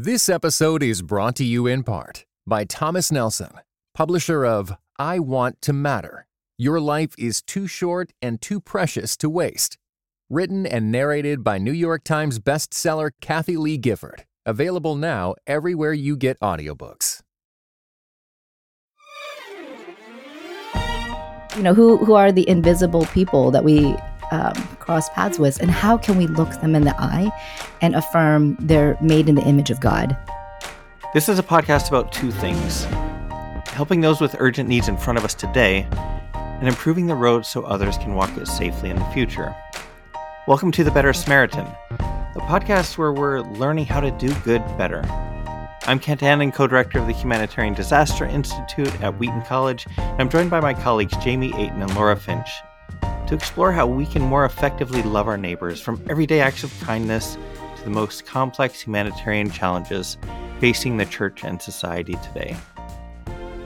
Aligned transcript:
This 0.00 0.28
episode 0.28 0.80
is 0.84 1.02
brought 1.02 1.34
to 1.34 1.44
you 1.44 1.66
in 1.66 1.82
part 1.82 2.24
by 2.46 2.62
Thomas 2.62 3.10
Nelson, 3.10 3.50
publisher 3.94 4.46
of 4.46 4.72
I 4.96 5.18
Want 5.18 5.60
to 5.62 5.72
Matter 5.72 6.28
Your 6.56 6.78
Life 6.78 7.16
is 7.18 7.42
Too 7.42 7.66
Short 7.66 8.12
and 8.22 8.40
Too 8.40 8.60
Precious 8.60 9.16
to 9.16 9.28
Waste. 9.28 9.76
Written 10.30 10.66
and 10.66 10.92
narrated 10.92 11.42
by 11.42 11.58
New 11.58 11.72
York 11.72 12.04
Times 12.04 12.38
bestseller 12.38 13.10
Kathie 13.20 13.56
Lee 13.56 13.76
Gifford. 13.76 14.24
Available 14.46 14.94
now 14.94 15.34
everywhere 15.48 15.94
you 15.94 16.16
get 16.16 16.38
audiobooks. 16.38 17.20
You 21.56 21.64
know, 21.64 21.74
who, 21.74 21.96
who 21.96 22.14
are 22.14 22.30
the 22.30 22.48
invisible 22.48 23.04
people 23.06 23.50
that 23.50 23.64
we 23.64 23.96
um, 24.30 24.54
cross 24.78 25.08
paths 25.10 25.38
with, 25.38 25.60
and 25.60 25.70
how 25.70 25.96
can 25.96 26.16
we 26.16 26.26
look 26.26 26.50
them 26.60 26.74
in 26.74 26.82
the 26.82 26.94
eye 27.00 27.30
and 27.80 27.94
affirm 27.94 28.56
they're 28.60 28.96
made 29.00 29.28
in 29.28 29.34
the 29.34 29.42
image 29.42 29.70
of 29.70 29.80
God? 29.80 30.16
This 31.14 31.28
is 31.28 31.38
a 31.38 31.42
podcast 31.42 31.88
about 31.88 32.12
two 32.12 32.30
things 32.30 32.86
helping 33.78 34.00
those 34.00 34.20
with 34.20 34.34
urgent 34.40 34.68
needs 34.68 34.88
in 34.88 34.96
front 34.96 35.16
of 35.16 35.24
us 35.24 35.34
today, 35.34 35.86
and 36.34 36.66
improving 36.66 37.06
the 37.06 37.14
road 37.14 37.46
so 37.46 37.62
others 37.62 37.96
can 37.98 38.12
walk 38.12 38.36
it 38.36 38.48
safely 38.48 38.90
in 38.90 38.96
the 38.98 39.04
future. 39.12 39.54
Welcome 40.48 40.72
to 40.72 40.82
The 40.82 40.90
Better 40.90 41.12
Samaritan, 41.12 41.64
the 42.34 42.40
podcast 42.40 42.98
where 42.98 43.12
we're 43.12 43.42
learning 43.42 43.86
how 43.86 44.00
to 44.00 44.10
do 44.10 44.34
good 44.40 44.64
better. 44.76 45.02
I'm 45.82 46.00
Kent 46.00 46.24
Annan, 46.24 46.50
co 46.50 46.66
director 46.66 46.98
of 46.98 47.06
the 47.06 47.12
Humanitarian 47.12 47.74
Disaster 47.74 48.24
Institute 48.24 49.00
at 49.00 49.16
Wheaton 49.16 49.42
College, 49.42 49.86
and 49.96 50.22
I'm 50.22 50.28
joined 50.28 50.50
by 50.50 50.58
my 50.58 50.74
colleagues 50.74 51.16
Jamie 51.18 51.54
Aten 51.56 51.80
and 51.80 51.94
Laura 51.94 52.16
Finch 52.16 52.50
to 53.28 53.34
explore 53.34 53.70
how 53.72 53.86
we 53.86 54.06
can 54.06 54.22
more 54.22 54.46
effectively 54.46 55.02
love 55.02 55.28
our 55.28 55.36
neighbors 55.36 55.80
from 55.80 56.02
everyday 56.08 56.40
acts 56.40 56.64
of 56.64 56.80
kindness 56.80 57.36
to 57.76 57.84
the 57.84 57.90
most 57.90 58.24
complex 58.24 58.80
humanitarian 58.80 59.50
challenges 59.50 60.16
facing 60.60 60.96
the 60.96 61.04
church 61.04 61.44
and 61.44 61.60
society 61.60 62.16
today. 62.24 62.56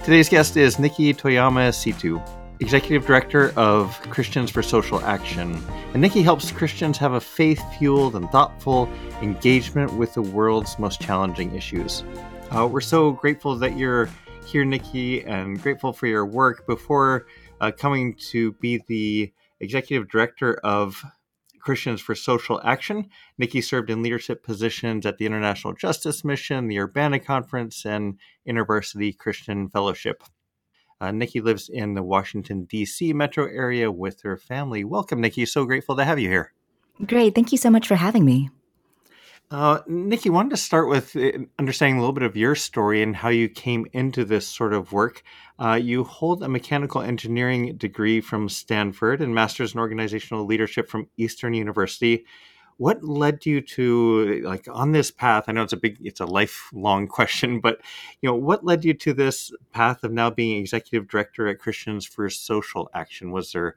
Today's 0.02 0.28
guest 0.28 0.56
is 0.56 0.80
Nikki 0.80 1.14
Toyama 1.14 1.68
Szeto, 1.68 2.20
Executive 2.58 3.06
Director 3.06 3.52
of 3.56 4.00
Christians 4.10 4.50
for 4.50 4.62
Social 4.62 5.00
Action. 5.02 5.62
And 5.92 6.02
Nikki 6.02 6.22
helps 6.22 6.50
Christians 6.50 6.98
have 6.98 7.12
a 7.12 7.20
faith 7.20 7.62
fueled 7.78 8.16
and 8.16 8.28
thoughtful 8.30 8.88
engagement 9.20 9.92
with 9.92 10.12
the 10.14 10.22
world's 10.22 10.76
most 10.80 11.00
challenging 11.00 11.54
issues. 11.54 12.02
Uh, 12.50 12.66
we're 12.66 12.80
so 12.80 13.12
grateful 13.12 13.54
that 13.56 13.76
you're 13.76 14.08
here, 14.44 14.64
Nikki, 14.64 15.22
and 15.24 15.62
grateful 15.62 15.92
for 15.92 16.08
your 16.08 16.26
work. 16.26 16.66
Before 16.66 17.26
uh, 17.60 17.70
coming 17.70 18.14
to 18.30 18.52
be 18.54 18.82
the 18.88 19.32
executive 19.62 20.08
director 20.08 20.54
of 20.62 21.02
Christians 21.60 22.00
for 22.00 22.14
Social 22.14 22.60
Action. 22.64 23.08
Nikki 23.38 23.60
served 23.60 23.88
in 23.88 24.02
leadership 24.02 24.42
positions 24.42 25.06
at 25.06 25.18
the 25.18 25.26
International 25.26 25.72
Justice 25.72 26.24
Mission, 26.24 26.66
the 26.66 26.78
Urbana 26.78 27.20
Conference, 27.20 27.86
and 27.86 28.18
InterVarsity 28.46 29.16
Christian 29.16 29.68
Fellowship. 29.68 30.24
Uh, 31.00 31.12
Nikki 31.12 31.40
lives 31.40 31.68
in 31.68 31.94
the 31.94 32.02
Washington, 32.02 32.64
D.C. 32.64 33.12
metro 33.12 33.46
area 33.46 33.90
with 33.90 34.22
her 34.22 34.36
family. 34.36 34.84
Welcome, 34.84 35.20
Nikki. 35.20 35.46
So 35.46 35.64
grateful 35.64 35.96
to 35.96 36.04
have 36.04 36.18
you 36.18 36.28
here. 36.28 36.52
Great. 37.06 37.34
Thank 37.34 37.50
you 37.52 37.58
so 37.58 37.70
much 37.70 37.88
for 37.88 37.96
having 37.96 38.24
me. 38.24 38.50
Uh, 39.52 39.82
Nikki, 39.86 40.30
wanted 40.30 40.48
to 40.48 40.56
start 40.56 40.88
with 40.88 41.14
uh, 41.14 41.30
understanding 41.58 41.98
a 41.98 42.00
little 42.00 42.14
bit 42.14 42.22
of 42.22 42.38
your 42.38 42.54
story 42.54 43.02
and 43.02 43.14
how 43.14 43.28
you 43.28 43.50
came 43.50 43.86
into 43.92 44.24
this 44.24 44.48
sort 44.48 44.72
of 44.72 44.92
work. 44.92 45.22
Uh, 45.58 45.74
you 45.74 46.04
hold 46.04 46.42
a 46.42 46.48
mechanical 46.48 47.02
engineering 47.02 47.76
degree 47.76 48.22
from 48.22 48.48
Stanford 48.48 49.20
and 49.20 49.34
master's 49.34 49.74
in 49.74 49.80
organizational 49.80 50.46
leadership 50.46 50.88
from 50.88 51.06
Eastern 51.18 51.52
University. 51.52 52.24
What 52.78 53.04
led 53.04 53.44
you 53.44 53.60
to 53.60 54.40
like 54.42 54.68
on 54.72 54.92
this 54.92 55.10
path? 55.10 55.44
I 55.48 55.52
know 55.52 55.64
it's 55.64 55.74
a 55.74 55.76
big, 55.76 55.98
it's 56.00 56.20
a 56.20 56.24
lifelong 56.24 57.06
question, 57.08 57.60
but 57.60 57.78
you 58.22 58.30
know, 58.30 58.34
what 58.34 58.64
led 58.64 58.86
you 58.86 58.94
to 58.94 59.12
this 59.12 59.52
path 59.70 60.02
of 60.02 60.12
now 60.12 60.30
being 60.30 60.58
executive 60.58 61.08
director 61.08 61.46
at 61.46 61.58
Christians 61.58 62.06
for 62.06 62.30
Social 62.30 62.88
Action? 62.94 63.32
Was 63.32 63.52
there 63.52 63.76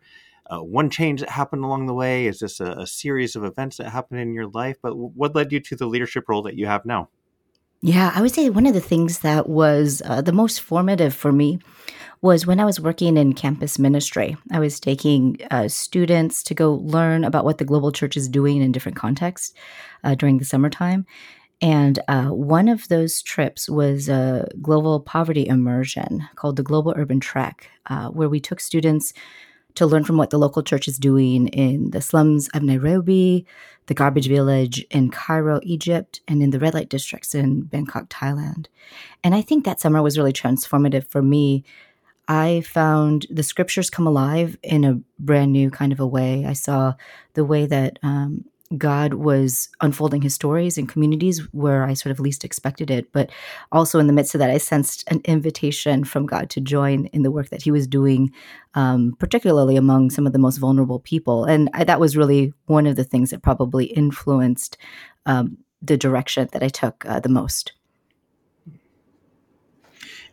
uh, 0.52 0.60
one 0.60 0.90
change 0.90 1.22
that 1.22 1.30
happened 1.30 1.64
along 1.64 1.88
the 1.88 1.94
way? 1.94 2.28
Is 2.28 2.40
this 2.40 2.60
a, 2.60 2.72
a, 2.72 2.88
series 2.88 3.36
of 3.36 3.44
events 3.44 3.78
that 3.78 3.90
happened 3.90 4.20
in 4.20 4.34
your 4.34 4.48
life? 4.48 4.78
But 4.82 4.96
what 4.96 5.36
led 5.36 5.52
you 5.52 5.60
to 5.62 5.76
the 5.76 5.88
leadership 5.88 6.26
role 6.28 6.42
that 6.44 6.56
you 6.56 6.68
have 6.68 6.86
now? 6.86 7.10
Yeah, 7.82 8.12
I 8.16 8.22
would 8.22 8.34
say 8.34 8.50
one 8.50 8.66
of 8.66 8.74
the 8.74 8.82
things 8.82 9.20
that 9.20 9.48
was 9.50 10.02
uh, 10.06 10.22
the 10.22 10.32
most 10.32 10.62
formative 10.62 11.14
for 11.14 11.32
me 11.32 11.60
was 12.22 12.48
when 12.48 12.60
I 12.60 12.66
was 12.66 12.80
working 12.80 13.18
in 13.18 13.34
campus 13.34 13.78
ministry. 13.78 14.36
I 14.52 14.60
was 14.60 14.80
taking 14.80 15.38
uh, 15.52 15.68
students 15.68 16.42
to 16.44 16.56
go 16.56 16.74
learn 16.74 17.24
about 17.24 17.46
what 17.46 17.60
the 17.60 17.66
global 17.66 17.92
church 17.92 18.18
is 18.18 18.28
doing 18.28 18.62
in 18.62 18.72
different 18.72 18.98
contexts 18.98 19.54
uh, 20.04 20.16
during 20.16 20.38
the 20.38 20.46
summertime. 20.46 21.06
And 21.62 22.00
uh, 22.08 22.30
one 22.30 22.68
of 22.68 22.88
those 22.88 23.22
trips 23.22 23.70
was 23.70 24.10
a 24.10 24.48
global 24.62 25.00
poverty 25.00 25.48
immersion 25.48 26.28
called 26.36 26.58
the 26.58 26.64
Global 26.64 26.94
Urban 26.98 27.20
Trek, 27.20 27.70
uh, 27.88 28.10
where 28.10 28.30
we 28.30 28.40
took 28.40 28.60
students 28.60 29.14
to 29.76 29.86
learn 29.86 30.04
from 30.04 30.18
what 30.18 30.30
the 30.30 30.40
local 30.40 30.64
church 30.64 30.88
is 30.88 30.98
doing 30.98 31.48
in 31.50 31.92
the 31.92 32.02
slums 32.02 32.50
of 32.54 32.64
Nairobi, 32.64 33.46
the 33.88 33.94
garbage 33.94 34.28
village 34.28 34.86
in 34.90 35.12
Cairo, 35.12 35.60
Egypt, 35.64 36.22
and 36.28 36.42
in 36.42 36.50
the 36.50 36.60
red 36.60 36.74
light 36.74 36.90
districts 36.90 37.36
in 37.36 37.62
Bangkok, 37.62 38.10
Thailand. 38.10 38.68
And 39.24 39.36
I 39.36 39.42
think 39.42 39.66
that 39.66 39.80
summer 39.80 40.02
was 40.02 40.18
really 40.18 40.34
transformative 40.34 41.08
for 41.08 41.22
me. 41.22 41.64
I 42.28 42.62
found 42.62 43.28
the 43.30 43.44
scriptures 43.44 43.90
come 43.90 44.08
alive 44.08 44.58
in 44.64 44.84
a 44.84 45.00
brand 45.20 45.52
new 45.52 45.70
kind 45.70 45.92
of 45.92 46.00
a 46.00 46.08
way. 46.08 46.46
I 46.46 46.54
saw 46.54 46.96
the 47.34 47.46
way 47.46 47.66
that 47.68 48.00
um, 48.02 48.46
God 48.78 49.14
was 49.14 49.70
unfolding 49.82 50.24
his 50.24 50.34
stories 50.34 50.78
in 50.78 50.88
communities 50.88 51.40
where 51.54 51.84
I 51.86 51.94
sort 51.94 52.12
of 52.12 52.20
least 52.20 52.44
expected 52.44 52.90
it. 52.90 53.12
But 53.12 53.30
also 53.72 54.00
in 54.00 54.08
the 54.08 54.14
midst 54.14 54.34
of 54.34 54.40
that, 54.40 54.50
I 54.50 54.58
sensed 54.58 55.04
an 55.10 55.22
invitation 55.26 56.04
from 56.04 56.26
God 56.26 56.50
to 56.52 56.62
join 56.62 57.06
in 57.08 57.22
the 57.22 57.32
work 57.32 57.50
that 57.50 57.62
he 57.62 57.72
was 57.72 57.86
doing, 57.86 58.32
um, 58.74 59.16
particularly 59.20 59.76
among 59.76 60.10
some 60.10 60.26
of 60.26 60.34
the 60.34 60.40
most 60.40 60.58
vulnerable 60.58 61.00
people. 61.00 61.46
And 61.46 61.70
I, 61.74 61.84
that 61.84 62.00
was 62.00 62.18
really 62.18 62.54
one 62.66 62.88
of 62.88 62.96
the 62.96 63.04
things 63.04 63.30
that 63.30 63.44
probably 63.44 63.86
influenced 63.86 64.78
um, 65.28 65.58
the 65.82 65.98
direction 65.98 66.50
that 66.52 66.64
I 66.64 66.70
took 66.70 67.06
uh, 67.06 67.20
the 67.20 67.30
most. 67.30 67.74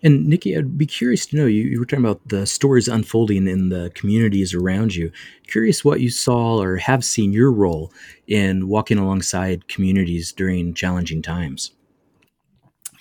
And 0.02 0.26
Nikki, 0.26 0.56
I'd 0.56 0.76
be 0.76 0.86
curious 0.86 1.26
to 1.26 1.36
know 1.36 1.46
you, 1.46 1.62
you 1.62 1.78
were 1.78 1.86
talking 1.86 2.04
about 2.04 2.26
the 2.28 2.44
stories 2.46 2.88
unfolding 2.88 3.46
in 3.46 3.68
the 3.68 3.92
communities 3.94 4.52
around 4.52 4.94
you. 4.94 5.12
Curious 5.46 5.84
what 5.84 6.00
you 6.00 6.10
saw 6.10 6.60
or 6.60 6.76
have 6.76 7.04
seen 7.04 7.32
your 7.32 7.52
role 7.52 7.92
in 8.26 8.68
walking 8.68 8.98
alongside 8.98 9.68
communities 9.68 10.32
during 10.32 10.74
challenging 10.74 11.22
times. 11.22 11.70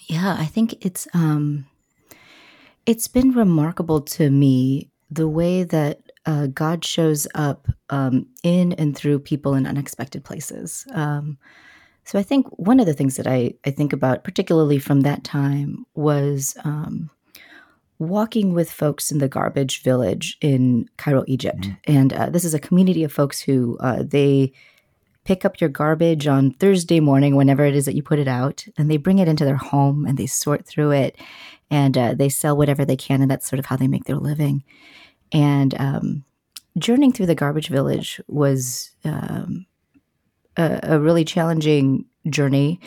Yeah, 0.08 0.36
I 0.38 0.46
think 0.46 0.86
it's 0.86 1.08
um, 1.14 1.66
it's 2.86 3.08
been 3.08 3.32
remarkable 3.32 4.02
to 4.02 4.30
me 4.30 4.90
the 5.10 5.28
way 5.28 5.64
that 5.64 6.02
uh, 6.26 6.48
God 6.48 6.86
shows 6.86 7.28
up 7.34 7.68
um, 7.90 8.28
in 8.44 8.74
and 8.74 8.96
through 8.96 9.20
people 9.20 9.54
in 9.56 9.66
unexpected 9.66 10.24
places. 10.24 10.86
Um, 10.94 11.38
so 12.04 12.20
I 12.20 12.24
think 12.24 12.48
one 12.58 12.80
of 12.80 12.86
the 12.86 12.94
things 12.94 13.16
that 13.18 13.28
I, 13.28 13.54
I 13.66 13.72
think 13.72 13.94
about, 13.94 14.24
particularly 14.24 14.80
from 14.80 15.02
that 15.02 15.24
time, 15.24 15.86
was 15.94 16.58
um, 16.64 17.10
walking 18.00 18.54
with 18.54 18.72
folks 18.72 19.12
in 19.12 19.20
the 19.20 19.30
garbage 19.30 19.84
village 19.84 20.38
in 20.42 20.90
Cairo, 20.98 21.24
Egypt. 21.28 21.62
Mm-hmm. 21.62 21.92
And 21.98 22.14
uh, 22.14 22.30
this 22.30 22.44
is 22.44 22.54
a 22.54 22.60
community 22.60 23.04
of 23.04 23.14
folks 23.14 23.40
who 23.40 23.78
uh, 23.80 24.04
they 24.04 24.52
pick 25.24 25.46
up 25.46 25.62
your 25.62 25.70
garbage 25.70 26.26
on 26.26 26.52
Thursday 26.54 27.00
morning, 27.00 27.36
whenever 27.36 27.64
it 27.64 27.76
is 27.76 27.86
that 27.86 27.96
you 27.96 28.02
put 28.02 28.20
it 28.20 28.28
out, 28.28 28.66
and 28.78 28.90
they 28.90 28.98
bring 28.98 29.20
it 29.20 29.28
into 29.28 29.46
their 29.46 29.56
home 29.56 30.06
and 30.06 30.18
they 30.18 30.26
sort 30.26 30.66
through 30.66 30.92
it 30.92 31.16
and 31.70 31.98
uh, 31.98 32.14
they 32.16 32.28
sell 32.28 32.58
whatever 32.58 32.84
they 32.84 32.96
can. 32.96 33.22
And 33.22 33.30
that's 33.30 33.48
sort 33.48 33.60
of 33.60 33.68
how 33.68 33.76
they 33.76 33.88
make 33.88 34.06
their 34.06 34.18
living. 34.18 34.64
And 35.32 35.80
um, 35.80 36.26
journeying 36.78 37.14
through 37.14 37.28
the 37.28 37.36
garbage 37.36 37.68
village 37.68 38.20
was 38.28 38.92
um, 39.06 39.68
a, 40.58 40.80
a 40.84 41.00
really 41.00 41.26
challenging 41.26 42.06
journey. 42.30 42.80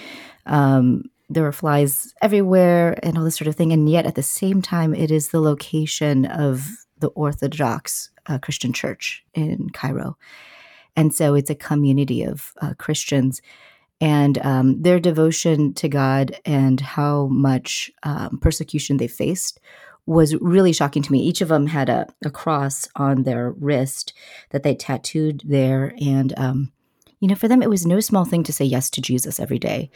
Um, 0.47 1.05
there 1.29 1.43
were 1.43 1.53
flies 1.53 2.15
everywhere 2.21 2.99
and 3.03 3.17
all 3.17 3.25
this 3.25 3.37
sort 3.37 3.49
of 3.49 3.57
thing. 3.57 3.73
And 3.73 3.89
yet 3.89 4.07
at 4.07 4.15
the 4.15 4.23
same 4.23 4.63
time, 4.63 4.95
it 4.95 5.11
is 5.11 5.29
the 5.29 5.41
location 5.41 6.27
of 6.27 6.67
the 6.99 7.09
Orthodox 7.09 8.11
uh, 8.27 8.39
Christian 8.39 8.73
church 8.73 9.25
in 9.35 9.71
Cairo. 9.71 10.17
And 10.97 11.15
so 11.15 11.35
it's 11.35 11.51
a 11.51 11.55
community 11.55 12.23
of 12.23 12.53
uh, 12.61 12.75
Christians. 12.79 13.43
And 14.01 14.39
um, 14.45 14.83
their 14.83 15.01
devotion 15.01 15.73
to 15.75 15.89
God 15.89 16.39
and 16.45 16.81
how 16.81 17.27
much 17.27 17.91
um, 18.03 18.39
persecution 18.41 18.99
they 18.99 19.09
faced 19.09 19.61
was 20.07 20.35
really 20.37 20.73
shocking 20.73 21.03
to 21.03 21.13
me. 21.13 21.21
Each 21.21 21.41
of 21.41 21.49
them 21.49 21.67
had 21.67 21.89
a, 21.89 22.07
a 22.25 22.31
cross 22.31 22.87
on 22.97 23.23
their 23.23 23.53
wrist 23.53 24.13
that 24.51 24.63
they 24.63 24.75
tattooed 24.75 25.43
there. 25.45 25.95
And 26.01 26.35
um, 26.37 26.73
you 27.25 27.29
know, 27.29 27.35
for 27.35 27.49
them, 27.49 27.63
it 27.63 27.71
was 27.71 27.87
no 27.87 28.01
small 28.01 28.27
thing 28.27 28.43
to 28.43 28.53
say 28.53 28.67
yes 28.67 28.91
to 28.91 29.01
Jesus 29.01 29.41
every 29.41 29.59
day. 29.59 29.91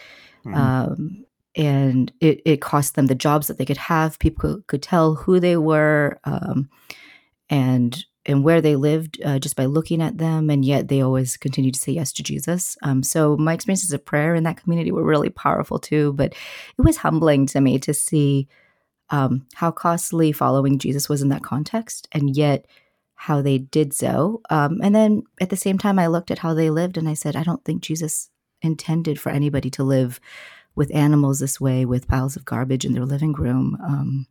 Mm-hmm. 0.47 0.55
Um, 0.55 1.25
and 1.55 2.11
it, 2.23 2.41
it 2.47 2.63
cost 2.63 2.95
them 2.95 3.05
the 3.05 3.15
jobs 3.15 3.49
that 3.49 3.59
they 3.59 3.67
could 3.67 3.77
have. 3.77 4.19
People 4.19 4.63
could, 4.67 4.83
tell 4.83 5.15
who 5.15 5.39
they 5.39 5.59
were. 5.59 6.19
Um, 6.25 6.71
and 7.51 8.03
and 8.25 8.45
where 8.45 8.63
they 8.63 8.77
lived 8.77 9.21
uh, 9.23 9.39
just 9.39 9.57
by 9.57 9.67
looking 9.67 10.01
at 10.01 10.17
them, 10.17 10.49
and 10.49 10.65
yet 10.65 10.89
they 10.89 11.03
always 11.03 11.37
continued 11.37 11.75
to 11.75 11.81
say 11.81 11.93
yes 11.93 12.13
to 12.15 12.23
Jesus. 12.23 12.79
Um, 12.83 13.03
so 13.03 13.37
my 13.37 13.53
experiences 13.53 13.93
of 13.93 14.07
prayer 14.07 14.35
in 14.35 14.45
that 14.45 14.63
community 14.63 14.91
were 14.91 15.05
really 15.05 15.31
powerful 15.31 15.79
too. 15.79 16.15
But 16.15 16.33
it 16.33 16.83
was 16.83 16.97
humbling 16.97 17.45
to 17.49 17.61
me 17.61 17.79
to 17.81 17.93
see 17.93 18.49
um, 19.11 19.47
how 19.55 19.71
costly 19.71 20.33
following 20.33 20.79
Jesus 20.79 21.11
was 21.11 21.21
in 21.21 21.29
that 21.29 21.43
context, 21.43 22.09
and 22.11 22.35
yet 22.35 22.67
how 23.21 23.43
they 23.43 23.59
did 23.59 23.93
so. 23.93 24.41
Um, 24.49 24.79
and 24.81 24.95
then 24.95 25.25
at 25.41 25.51
the 25.51 25.57
same 25.57 25.77
time, 25.77 25.99
I 25.99 26.07
looked 26.07 26.31
at 26.31 26.39
how 26.39 26.55
they 26.55 26.71
lived, 26.71 26.97
and 26.97 27.09
I 27.09 27.15
said, 27.15 27.35
I 27.35 27.43
don't 27.43 27.65
think 27.65 27.83
Jesus 27.83 28.31
intended 28.63 29.21
for 29.21 29.31
anybody 29.31 29.71
to 29.71 29.83
live 29.83 30.21
with 30.77 30.95
animals 30.95 31.41
this 31.41 31.61
way, 31.61 31.85
with 31.85 32.07
piles 32.07 32.37
of 32.37 32.45
garbage 32.45 32.85
in 32.85 32.93
their 32.93 33.05
living 33.05 33.33
room. 33.33 33.77
Um, 33.85 34.27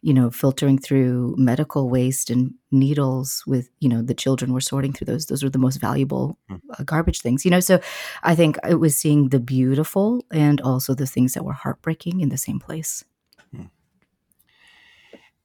you 0.00 0.14
know, 0.14 0.30
filtering 0.30 0.78
through 0.78 1.34
medical 1.36 1.90
waste 1.90 2.30
and 2.30 2.54
needles 2.70 3.42
with, 3.46 3.68
you 3.80 3.88
know, 3.88 4.00
the 4.00 4.14
children 4.14 4.52
were 4.52 4.60
sorting 4.60 4.92
through 4.92 5.06
those. 5.06 5.26
Those 5.26 5.42
were 5.42 5.50
the 5.50 5.58
most 5.58 5.76
valuable 5.76 6.38
hmm. 6.48 6.56
uh, 6.78 6.84
garbage 6.84 7.20
things, 7.20 7.44
you 7.44 7.50
know. 7.50 7.60
So 7.60 7.80
I 8.22 8.34
think 8.34 8.56
it 8.66 8.76
was 8.76 8.96
seeing 8.96 9.30
the 9.30 9.40
beautiful 9.40 10.24
and 10.32 10.60
also 10.60 10.94
the 10.94 11.06
things 11.06 11.34
that 11.34 11.44
were 11.44 11.52
heartbreaking 11.52 12.20
in 12.20 12.28
the 12.28 12.38
same 12.38 12.60
place. 12.60 13.04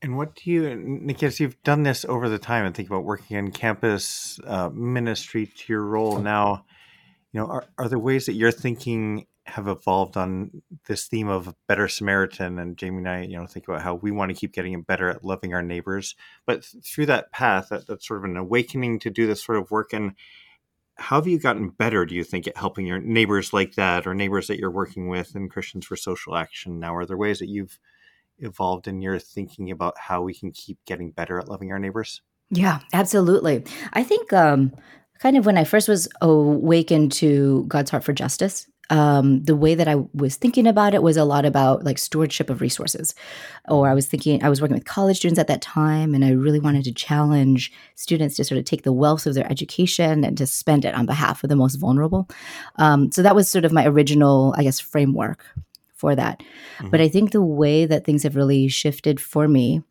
And 0.03 0.17
what 0.17 0.35
do 0.35 0.51
you, 0.51 0.75
Nikki, 0.75 1.29
you've 1.37 1.63
done 1.63 1.83
this 1.83 2.03
over 2.03 2.27
the 2.27 2.37
time 2.37 2.65
and 2.65 2.75
think 2.75 2.89
about 2.89 3.05
working 3.05 3.37
in 3.37 3.51
campus 3.51 4.37
uh, 4.45 4.69
ministry 4.69 5.47
to 5.47 5.71
your 5.71 5.81
role 5.81 6.19
now, 6.19 6.65
you 7.31 7.39
know, 7.39 7.47
are, 7.47 7.65
are 7.77 7.87
there 7.87 7.97
ways 7.97 8.25
that 8.25 8.33
you're 8.33 8.51
thinking 8.51 9.27
have 9.45 9.69
evolved 9.69 10.17
on 10.17 10.61
this 10.87 11.05
theme 11.07 11.29
of 11.29 11.55
better 11.67 11.87
Samaritan, 11.87 12.59
and 12.59 12.77
Jamie 12.77 12.97
and 12.97 13.09
I, 13.09 13.21
you 13.23 13.37
know, 13.37 13.45
think 13.45 13.67
about 13.67 13.81
how 13.81 13.95
we 13.95 14.11
want 14.11 14.29
to 14.29 14.35
keep 14.35 14.53
getting 14.53 14.81
better 14.81 15.09
at 15.09 15.23
loving 15.23 15.53
our 15.53 15.63
neighbors. 15.63 16.15
But 16.45 16.65
through 16.85 17.05
that 17.07 17.31
path, 17.31 17.69
that, 17.69 17.87
that's 17.87 18.05
sort 18.05 18.19
of 18.19 18.25
an 18.25 18.37
awakening 18.37 18.99
to 18.99 19.09
do 19.09 19.25
this 19.25 19.43
sort 19.43 19.57
of 19.57 19.71
work. 19.71 19.93
And 19.93 20.13
how 20.95 21.15
have 21.15 21.27
you 21.27 21.39
gotten 21.39 21.69
better? 21.69 22.05
Do 22.05 22.13
you 22.13 22.23
think 22.23 22.47
at 22.47 22.57
helping 22.57 22.85
your 22.85 22.99
neighbors 22.99 23.53
like 23.53 23.75
that, 23.75 24.05
or 24.05 24.13
neighbors 24.13 24.47
that 24.47 24.59
you're 24.59 24.69
working 24.69 25.07
with 25.07 25.35
in 25.35 25.49
Christians 25.49 25.85
for 25.85 25.95
Social 25.95 26.35
Action? 26.35 26.79
Now, 26.79 26.95
are 26.95 27.05
there 27.05 27.17
ways 27.17 27.39
that 27.39 27.49
you've 27.49 27.79
evolved 28.43 28.87
in 28.87 29.01
your 29.01 29.19
thinking 29.19 29.71
about 29.71 29.97
how 29.97 30.21
we 30.21 30.33
can 30.33 30.51
keep 30.51 30.77
getting 30.85 31.11
better 31.11 31.39
at 31.39 31.47
loving 31.47 31.71
our 31.71 31.79
neighbors? 31.79 32.21
Yeah, 32.49 32.79
absolutely. 32.93 33.63
I 33.93 34.03
think 34.03 34.31
um, 34.33 34.71
kind 35.19 35.37
of 35.37 35.45
when 35.45 35.57
I 35.57 35.63
first 35.63 35.87
was 35.87 36.07
awakened 36.21 37.11
to 37.13 37.65
God's 37.67 37.89
heart 37.89 38.03
for 38.03 38.13
justice 38.13 38.67
um, 38.89 39.43
the 39.43 39.55
way 39.55 39.75
that 39.75 39.87
I 39.87 39.95
was 40.13 40.35
thinking 40.35 40.67
about 40.67 40.93
it 40.93 41.01
was 41.01 41.15
a 41.17 41.23
lot 41.23 41.45
about 41.45 41.83
like 41.83 41.97
stewardship 41.97 42.49
of 42.49 42.61
resources. 42.61 43.15
Or 43.69 43.89
I 43.89 43.93
was 43.93 44.07
thinking, 44.07 44.43
I 44.43 44.49
was 44.49 44.61
working 44.61 44.75
with 44.75 44.85
college 44.85 45.17
students 45.17 45.39
at 45.39 45.47
that 45.47 45.61
time, 45.61 46.13
and 46.13 46.25
I 46.25 46.31
really 46.31 46.59
wanted 46.59 46.83
to 46.85 46.93
challenge 46.93 47.71
students 47.95 48.35
to 48.35 48.43
sort 48.43 48.59
of 48.59 48.65
take 48.65 48.83
the 48.83 48.93
wealth 48.93 49.25
of 49.25 49.35
their 49.35 49.49
education 49.49 50.23
and 50.23 50.37
to 50.37 50.45
spend 50.45 50.85
it 50.85 50.95
on 50.95 51.05
behalf 51.05 51.43
of 51.43 51.49
the 51.49 51.55
most 51.55 51.75
vulnerable. 51.75 52.29
Um, 52.75 53.11
so 53.11 53.21
that 53.21 53.35
was 53.35 53.49
sort 53.49 53.65
of 53.65 53.71
my 53.71 53.85
original, 53.85 54.53
I 54.57 54.63
guess, 54.63 54.79
framework 54.79 55.45
for 56.03 56.15
that. 56.15 56.39
Mm-hmm. 56.41 56.89
But 56.89 56.99
I 56.99 57.07
think 57.07 57.31
the 57.31 57.41
way 57.41 57.85
that 57.85 58.03
things 58.03 58.23
have 58.23 58.35
really 58.35 58.67
shifted 58.67 59.21
for 59.21 59.47
me 59.47 59.83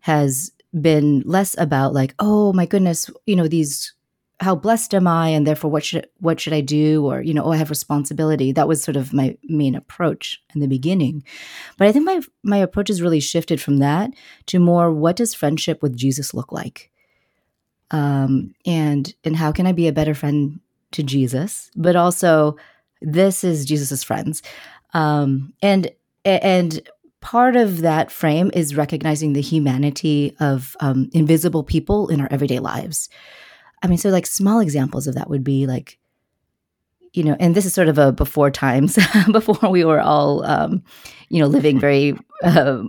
has 0.00 0.50
been 0.72 1.22
less 1.24 1.56
about 1.56 1.94
like, 1.94 2.16
oh 2.18 2.52
my 2.52 2.66
goodness, 2.66 3.08
you 3.26 3.36
know, 3.36 3.46
these 3.46 3.94
how 4.40 4.56
blessed 4.56 4.92
am 4.92 5.06
I, 5.06 5.28
and 5.28 5.46
therefore 5.46 5.70
what 5.70 5.84
should 5.84 6.08
what 6.18 6.40
should 6.40 6.52
I 6.52 6.62
do, 6.62 7.06
or 7.06 7.22
you 7.22 7.32
know, 7.32 7.44
oh, 7.44 7.52
I 7.52 7.58
have 7.58 7.70
responsibility. 7.70 8.50
That 8.50 8.66
was 8.66 8.82
sort 8.82 8.96
of 8.96 9.12
my 9.12 9.36
main 9.44 9.76
approach 9.76 10.42
in 10.52 10.60
the 10.60 10.66
beginning, 10.66 11.22
but 11.78 11.86
I 11.86 11.92
think 11.92 12.06
my 12.06 12.20
my 12.42 12.56
approach 12.56 12.88
has 12.88 13.00
really 13.00 13.20
shifted 13.20 13.60
from 13.60 13.76
that 13.78 14.10
to 14.46 14.58
more 14.58 14.90
what 14.90 15.14
does 15.14 15.32
friendship 15.32 15.80
with 15.80 15.94
Jesus 15.96 16.34
look 16.34 16.50
like, 16.50 16.90
um, 17.92 18.56
and 18.66 19.14
and 19.22 19.36
how 19.36 19.52
can 19.52 19.68
I 19.68 19.72
be 19.72 19.86
a 19.86 19.92
better 19.92 20.14
friend 20.14 20.58
to 20.90 21.04
Jesus, 21.04 21.70
but 21.76 21.94
also 21.94 22.56
this 23.02 23.44
is 23.44 23.64
Jesus's 23.64 24.02
friends, 24.02 24.42
um, 24.92 25.52
and 25.62 25.90
and 26.24 26.80
part 27.20 27.56
of 27.56 27.80
that 27.80 28.10
frame 28.10 28.50
is 28.52 28.76
recognizing 28.76 29.32
the 29.32 29.40
humanity 29.40 30.36
of 30.40 30.76
um, 30.80 31.08
invisible 31.12 31.62
people 31.62 32.08
in 32.08 32.20
our 32.20 32.28
everyday 32.30 32.58
lives. 32.58 33.08
I 33.82 33.86
mean, 33.86 33.98
so 33.98 34.10
like 34.10 34.26
small 34.26 34.60
examples 34.60 35.06
of 35.06 35.14
that 35.14 35.30
would 35.30 35.44
be 35.44 35.66
like, 35.66 35.98
you 37.12 37.22
know, 37.22 37.36
and 37.38 37.54
this 37.54 37.66
is 37.66 37.74
sort 37.74 37.88
of 37.88 37.98
a 37.98 38.12
before 38.12 38.50
times, 38.50 38.98
before 39.32 39.70
we 39.70 39.84
were 39.84 40.00
all, 40.00 40.44
um, 40.44 40.82
you 41.28 41.40
know, 41.40 41.46
living 41.46 41.78
very, 41.78 42.16
uh, 42.42 42.82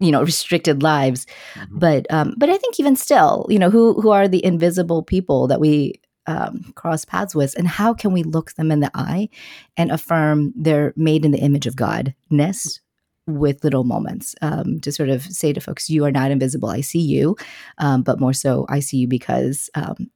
you 0.00 0.10
know, 0.10 0.22
restricted 0.22 0.82
lives. 0.82 1.26
Mm-hmm. 1.54 1.78
But, 1.78 2.06
um, 2.10 2.34
but 2.36 2.50
I 2.50 2.56
think 2.56 2.78
even 2.78 2.96
still, 2.96 3.46
you 3.48 3.58
know, 3.58 3.70
who 3.70 4.00
who 4.00 4.10
are 4.10 4.28
the 4.28 4.44
invisible 4.44 5.02
people 5.02 5.46
that 5.48 5.60
we 5.60 6.00
um, 6.26 6.72
cross 6.74 7.04
paths 7.04 7.34
with, 7.34 7.54
and 7.56 7.68
how 7.68 7.94
can 7.94 8.12
we 8.12 8.22
look 8.22 8.54
them 8.54 8.70
in 8.70 8.80
the 8.80 8.90
eye 8.94 9.28
and 9.76 9.90
affirm 9.90 10.52
they're 10.56 10.92
made 10.96 11.24
in 11.24 11.32
the 11.32 11.38
image 11.38 11.66
of 11.66 11.76
Godness 11.76 12.80
with 13.26 13.64
little 13.64 13.84
moments 13.84 14.34
um, 14.42 14.80
to 14.80 14.92
sort 14.92 15.08
of 15.08 15.22
say 15.22 15.52
to 15.52 15.60
folks, 15.60 15.88
you 15.88 16.04
are 16.04 16.10
not 16.10 16.30
invisible. 16.30 16.68
I 16.68 16.82
see 16.82 17.00
you, 17.00 17.36
um, 17.78 18.02
but 18.02 18.20
more 18.20 18.32
so, 18.32 18.66
I 18.68 18.80
see 18.80 18.98
you 18.98 19.08
because 19.08 19.70
um, 19.74 20.10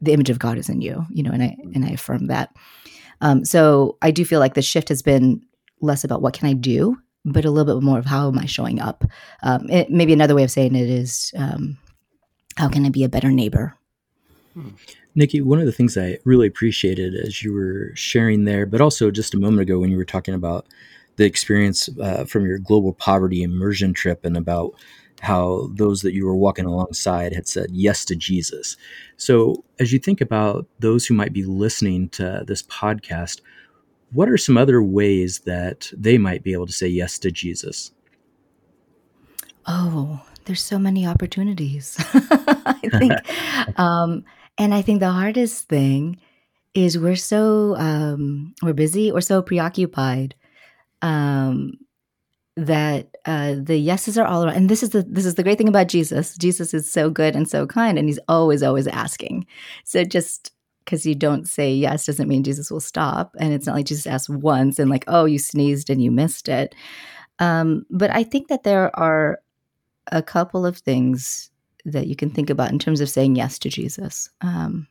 the 0.00 0.12
image 0.12 0.30
of 0.30 0.38
God 0.38 0.58
is 0.58 0.68
in 0.68 0.80
you, 0.80 1.06
you 1.10 1.22
know, 1.22 1.30
and 1.30 1.42
I 1.42 1.56
and 1.74 1.84
I 1.84 1.90
affirm 1.90 2.26
that. 2.26 2.54
Um, 3.20 3.44
so 3.44 3.96
I 4.02 4.10
do 4.10 4.24
feel 4.24 4.40
like 4.40 4.54
the 4.54 4.62
shift 4.62 4.88
has 4.88 5.02
been 5.02 5.42
less 5.80 6.04
about 6.04 6.22
what 6.22 6.34
can 6.34 6.48
I 6.48 6.52
do, 6.52 6.98
but 7.24 7.44
a 7.44 7.50
little 7.50 7.78
bit 7.78 7.84
more 7.84 7.98
of 7.98 8.06
how 8.06 8.28
am 8.28 8.38
I 8.38 8.46
showing 8.46 8.80
up. 8.80 9.04
Um, 9.42 9.70
it, 9.70 9.90
maybe 9.90 10.12
another 10.12 10.34
way 10.34 10.42
of 10.42 10.50
saying 10.50 10.74
it 10.74 10.88
is 10.88 11.32
how 11.36 12.68
can 12.68 12.86
I 12.86 12.88
be 12.88 13.04
a 13.04 13.08
better 13.08 13.30
neighbor. 13.30 13.76
Hmm. 14.54 14.70
Nikki, 15.14 15.40
one 15.40 15.60
of 15.60 15.66
the 15.66 15.72
things 15.72 15.96
I 15.96 16.18
really 16.24 16.46
appreciated 16.46 17.14
as 17.14 17.42
you 17.42 17.52
were 17.52 17.92
sharing 17.94 18.44
there, 18.44 18.66
but 18.66 18.80
also 18.80 19.10
just 19.10 19.34
a 19.34 19.38
moment 19.38 19.62
ago 19.62 19.78
when 19.78 19.90
you 19.90 19.96
were 19.96 20.04
talking 20.04 20.34
about 20.34 20.66
the 21.16 21.24
experience 21.24 21.88
uh, 22.00 22.24
from 22.24 22.44
your 22.44 22.58
global 22.58 22.92
poverty 22.92 23.42
immersion 23.42 23.92
trip 23.92 24.24
and 24.24 24.36
about 24.36 24.74
how 25.20 25.70
those 25.74 26.02
that 26.02 26.12
you 26.12 26.26
were 26.26 26.36
walking 26.36 26.66
alongside 26.66 27.32
had 27.32 27.48
said 27.48 27.70
yes 27.70 28.04
to 28.04 28.16
Jesus. 28.16 28.76
So, 29.16 29.64
as 29.78 29.92
you 29.92 29.98
think 29.98 30.20
about 30.20 30.66
those 30.80 31.06
who 31.06 31.14
might 31.14 31.32
be 31.32 31.44
listening 31.44 32.08
to 32.10 32.44
this 32.46 32.62
podcast, 32.64 33.40
what 34.12 34.28
are 34.28 34.36
some 34.36 34.56
other 34.56 34.82
ways 34.82 35.40
that 35.40 35.90
they 35.96 36.18
might 36.18 36.42
be 36.42 36.52
able 36.52 36.66
to 36.66 36.72
say 36.72 36.86
yes 36.86 37.18
to 37.20 37.30
Jesus? 37.30 37.92
Oh, 39.66 40.24
there's 40.44 40.62
so 40.62 40.78
many 40.78 41.06
opportunities. 41.06 41.96
I 42.12 42.78
think, 42.98 43.78
um, 43.78 44.24
and 44.58 44.74
I 44.74 44.82
think 44.82 45.00
the 45.00 45.10
hardest 45.10 45.68
thing 45.68 46.18
is 46.74 46.98
we're 46.98 47.16
so 47.16 47.76
um, 47.76 48.54
we're 48.62 48.72
busy 48.72 49.10
or 49.10 49.20
so 49.20 49.42
preoccupied 49.42 50.34
um, 51.02 51.74
that 52.56 53.16
uh, 53.26 53.54
the 53.60 53.76
yeses 53.76 54.18
are 54.18 54.26
all 54.26 54.44
around. 54.44 54.56
And 54.56 54.68
this 54.68 54.82
is 54.82 54.90
the 54.90 55.02
this 55.02 55.24
is 55.24 55.34
the 55.34 55.42
great 55.42 55.58
thing 55.58 55.68
about 55.68 55.88
Jesus. 55.88 56.36
Jesus 56.36 56.74
is 56.74 56.90
so 56.90 57.10
good 57.10 57.34
and 57.36 57.48
so 57.48 57.66
kind, 57.66 57.98
and 57.98 58.08
he's 58.08 58.20
always 58.28 58.62
always 58.62 58.86
asking. 58.86 59.46
So 59.84 60.04
just 60.04 60.52
because 60.84 61.06
you 61.06 61.14
don't 61.14 61.48
say 61.48 61.72
yes 61.72 62.06
doesn't 62.06 62.28
mean 62.28 62.44
Jesus 62.44 62.70
will 62.70 62.80
stop. 62.80 63.34
And 63.38 63.54
it's 63.54 63.66
not 63.66 63.74
like 63.74 63.86
Jesus 63.86 64.06
asked 64.06 64.28
once 64.28 64.78
and 64.78 64.90
like, 64.90 65.04
oh, 65.08 65.24
you 65.24 65.38
sneezed 65.38 65.88
and 65.88 66.02
you 66.02 66.10
missed 66.10 66.48
it. 66.48 66.74
Um, 67.38 67.86
but 67.88 68.10
I 68.10 68.22
think 68.22 68.48
that 68.48 68.64
there 68.64 68.94
are 68.98 69.40
a 70.12 70.22
couple 70.22 70.66
of 70.66 70.76
things 70.76 71.50
that 71.84 72.06
you 72.06 72.16
can 72.16 72.30
think 72.30 72.50
about 72.50 72.70
in 72.70 72.78
terms 72.78 73.00
of 73.00 73.10
saying 73.10 73.36
yes 73.36 73.58
to 73.60 73.68
Jesus. 73.68 74.30
Um, 74.40 74.88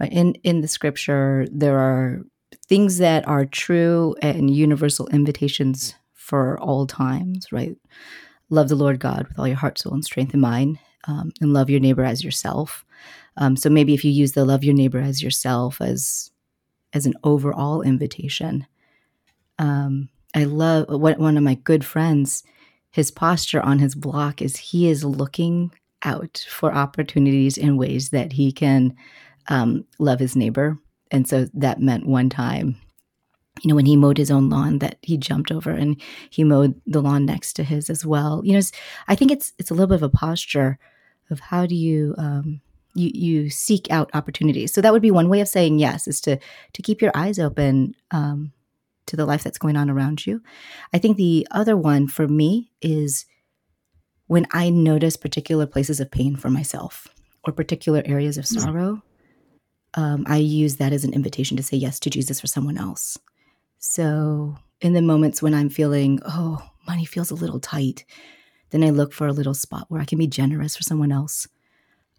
right 0.00 0.12
in 0.12 0.34
in 0.44 0.60
the 0.60 0.68
scripture, 0.68 1.46
there 1.50 1.78
are 1.78 2.22
things 2.66 2.98
that 2.98 3.26
are 3.26 3.44
true 3.44 4.14
and 4.22 4.50
universal 4.54 5.06
invitations 5.08 5.94
for 6.14 6.58
all 6.60 6.86
times, 6.86 7.50
right? 7.52 7.76
Love 8.50 8.68
the 8.68 8.76
Lord 8.76 9.00
God 9.00 9.26
with 9.28 9.38
all 9.38 9.48
your 9.48 9.56
heart, 9.56 9.78
soul, 9.78 9.94
and 9.94 10.04
strength 10.04 10.32
and 10.32 10.42
mind, 10.42 10.78
um, 11.04 11.32
and 11.40 11.52
love 11.52 11.70
your 11.70 11.80
neighbor 11.80 12.04
as 12.04 12.24
yourself. 12.24 12.84
Um, 13.36 13.56
so 13.56 13.68
maybe 13.70 13.94
if 13.94 14.04
you 14.04 14.10
use 14.10 14.32
the 14.32 14.44
love 14.44 14.64
your 14.64 14.74
neighbor 14.74 15.00
as 15.00 15.22
yourself 15.22 15.80
as 15.80 16.30
as 16.92 17.06
an 17.06 17.14
overall 17.22 17.82
invitation. 17.82 18.66
Um, 19.58 20.08
I 20.34 20.44
love 20.44 20.86
one 20.88 21.36
of 21.36 21.42
my 21.42 21.54
good 21.54 21.84
friends. 21.84 22.42
His 22.90 23.10
posture 23.10 23.60
on 23.60 23.78
his 23.78 23.94
block 23.94 24.40
is 24.42 24.56
he 24.56 24.88
is 24.88 25.04
looking 25.04 25.72
out 26.02 26.44
for 26.48 26.72
opportunities 26.72 27.58
in 27.58 27.76
ways 27.76 28.10
that 28.10 28.32
he 28.32 28.52
can 28.52 28.96
um, 29.48 29.84
love 29.98 30.20
his 30.20 30.36
neighbor. 30.36 30.78
And 31.10 31.26
so 31.28 31.46
that 31.54 31.80
meant 31.80 32.06
one 32.06 32.28
time 32.28 32.76
you 33.62 33.68
know, 33.68 33.74
when 33.74 33.86
he 33.86 33.96
mowed 33.96 34.18
his 34.18 34.30
own 34.30 34.48
lawn 34.48 34.78
that 34.78 34.98
he 35.02 35.16
jumped 35.16 35.50
over 35.50 35.70
and 35.70 36.00
he 36.30 36.44
mowed 36.44 36.80
the 36.86 37.00
lawn 37.00 37.24
next 37.24 37.54
to 37.54 37.64
his 37.64 37.90
as 37.90 38.04
well. 38.04 38.42
You 38.44 38.54
know, 38.54 38.60
I 39.08 39.14
think 39.14 39.30
it's 39.30 39.52
it's 39.58 39.70
a 39.70 39.74
little 39.74 39.86
bit 39.86 39.96
of 39.96 40.02
a 40.02 40.08
posture 40.08 40.78
of 41.30 41.40
how 41.40 41.66
do 41.66 41.74
you 41.74 42.14
um, 42.18 42.60
you 42.94 43.10
you 43.14 43.50
seek 43.50 43.90
out 43.90 44.10
opportunities. 44.14 44.72
So 44.72 44.80
that 44.80 44.92
would 44.92 45.02
be 45.02 45.10
one 45.10 45.28
way 45.28 45.40
of 45.40 45.48
saying 45.48 45.78
yes 45.78 46.06
is 46.06 46.20
to 46.22 46.38
to 46.72 46.82
keep 46.82 47.02
your 47.02 47.12
eyes 47.14 47.38
open 47.38 47.94
um, 48.10 48.52
to 49.08 49.16
the 49.16 49.26
life 49.26 49.42
that's 49.42 49.58
going 49.58 49.76
on 49.76 49.90
around 49.90 50.26
you. 50.26 50.40
I 50.92 50.98
think 50.98 51.16
the 51.16 51.46
other 51.50 51.76
one 51.76 52.06
for 52.06 52.28
me 52.28 52.70
is 52.80 53.26
when 54.26 54.46
I 54.52 54.70
notice 54.70 55.16
particular 55.16 55.66
places 55.66 56.00
of 56.00 56.10
pain 56.10 56.36
for 56.36 56.50
myself 56.50 57.08
or 57.44 57.52
particular 57.52 58.02
areas 58.04 58.38
of 58.38 58.44
Mm. 58.44 58.60
sorrow, 58.60 59.02
um, 59.94 60.24
I 60.26 60.36
use 60.36 60.76
that 60.76 60.92
as 60.92 61.04
an 61.04 61.14
invitation 61.14 61.56
to 61.56 61.62
say 61.62 61.76
yes 61.76 61.98
to 62.00 62.10
Jesus 62.10 62.40
for 62.40 62.46
someone 62.46 62.78
else. 62.78 63.18
So, 63.78 64.56
in 64.80 64.92
the 64.92 65.02
moments 65.02 65.42
when 65.42 65.54
I'm 65.54 65.70
feeling, 65.70 66.20
oh, 66.24 66.62
money 66.86 67.04
feels 67.04 67.30
a 67.30 67.34
little 67.34 67.58
tight, 67.60 68.04
then 68.70 68.84
I 68.84 68.90
look 68.90 69.12
for 69.12 69.26
a 69.26 69.32
little 69.32 69.54
spot 69.54 69.86
where 69.88 70.00
I 70.00 70.04
can 70.04 70.18
be 70.18 70.26
generous 70.26 70.76
for 70.76 70.82
someone 70.82 71.10
else. 71.10 71.48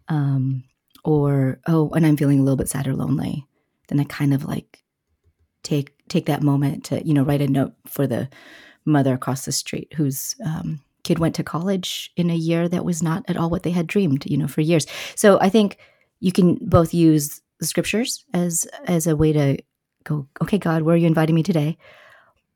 Um, 0.08 0.64
or, 1.04 1.60
oh, 1.66 1.90
and 1.90 2.04
I'm 2.04 2.16
feeling 2.16 2.40
a 2.40 2.42
little 2.42 2.56
bit 2.56 2.68
sad 2.68 2.86
or 2.88 2.94
lonely, 2.96 3.46
then 3.88 4.00
I 4.00 4.04
kind 4.04 4.34
of 4.34 4.44
like 4.44 4.82
take 5.62 5.94
take 6.10 6.26
that 6.26 6.42
moment 6.42 6.84
to 6.84 7.06
you 7.06 7.14
know 7.14 7.22
write 7.22 7.40
a 7.40 7.48
note 7.48 7.72
for 7.86 8.06
the 8.06 8.28
mother 8.84 9.14
across 9.14 9.44
the 9.44 9.52
street 9.52 9.92
whose 9.94 10.34
um, 10.44 10.80
kid 11.04 11.18
went 11.18 11.34
to 11.36 11.42
college 11.42 12.12
in 12.16 12.28
a 12.28 12.34
year 12.34 12.68
that 12.68 12.84
was 12.84 13.02
not 13.02 13.24
at 13.28 13.36
all 13.36 13.48
what 13.48 13.62
they 13.62 13.70
had 13.70 13.86
dreamed 13.86 14.26
you 14.26 14.36
know 14.36 14.48
for 14.48 14.60
years. 14.60 14.86
So 15.14 15.38
i 15.40 15.48
think 15.48 15.78
you 16.20 16.32
can 16.32 16.58
both 16.60 16.92
use 16.92 17.40
the 17.60 17.66
scriptures 17.66 18.24
as 18.34 18.66
as 18.84 19.06
a 19.06 19.16
way 19.16 19.32
to 19.32 19.56
go 20.04 20.26
okay 20.42 20.58
god 20.58 20.82
where 20.82 20.94
are 20.94 20.98
you 20.98 21.06
inviting 21.06 21.34
me 21.34 21.42
today? 21.42 21.78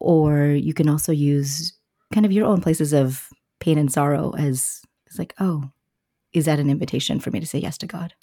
Or 0.00 0.48
you 0.48 0.74
can 0.74 0.88
also 0.88 1.12
use 1.12 1.72
kind 2.12 2.26
of 2.26 2.32
your 2.32 2.46
own 2.46 2.60
places 2.60 2.92
of 2.92 3.30
pain 3.60 3.78
and 3.78 3.90
sorrow 3.90 4.34
as 4.36 4.82
it's 5.06 5.18
like 5.18 5.34
oh 5.40 5.70
is 6.32 6.46
that 6.46 6.58
an 6.58 6.68
invitation 6.68 7.20
for 7.20 7.30
me 7.30 7.40
to 7.40 7.46
say 7.46 7.58
yes 7.58 7.78
to 7.78 7.86
god? 7.86 8.14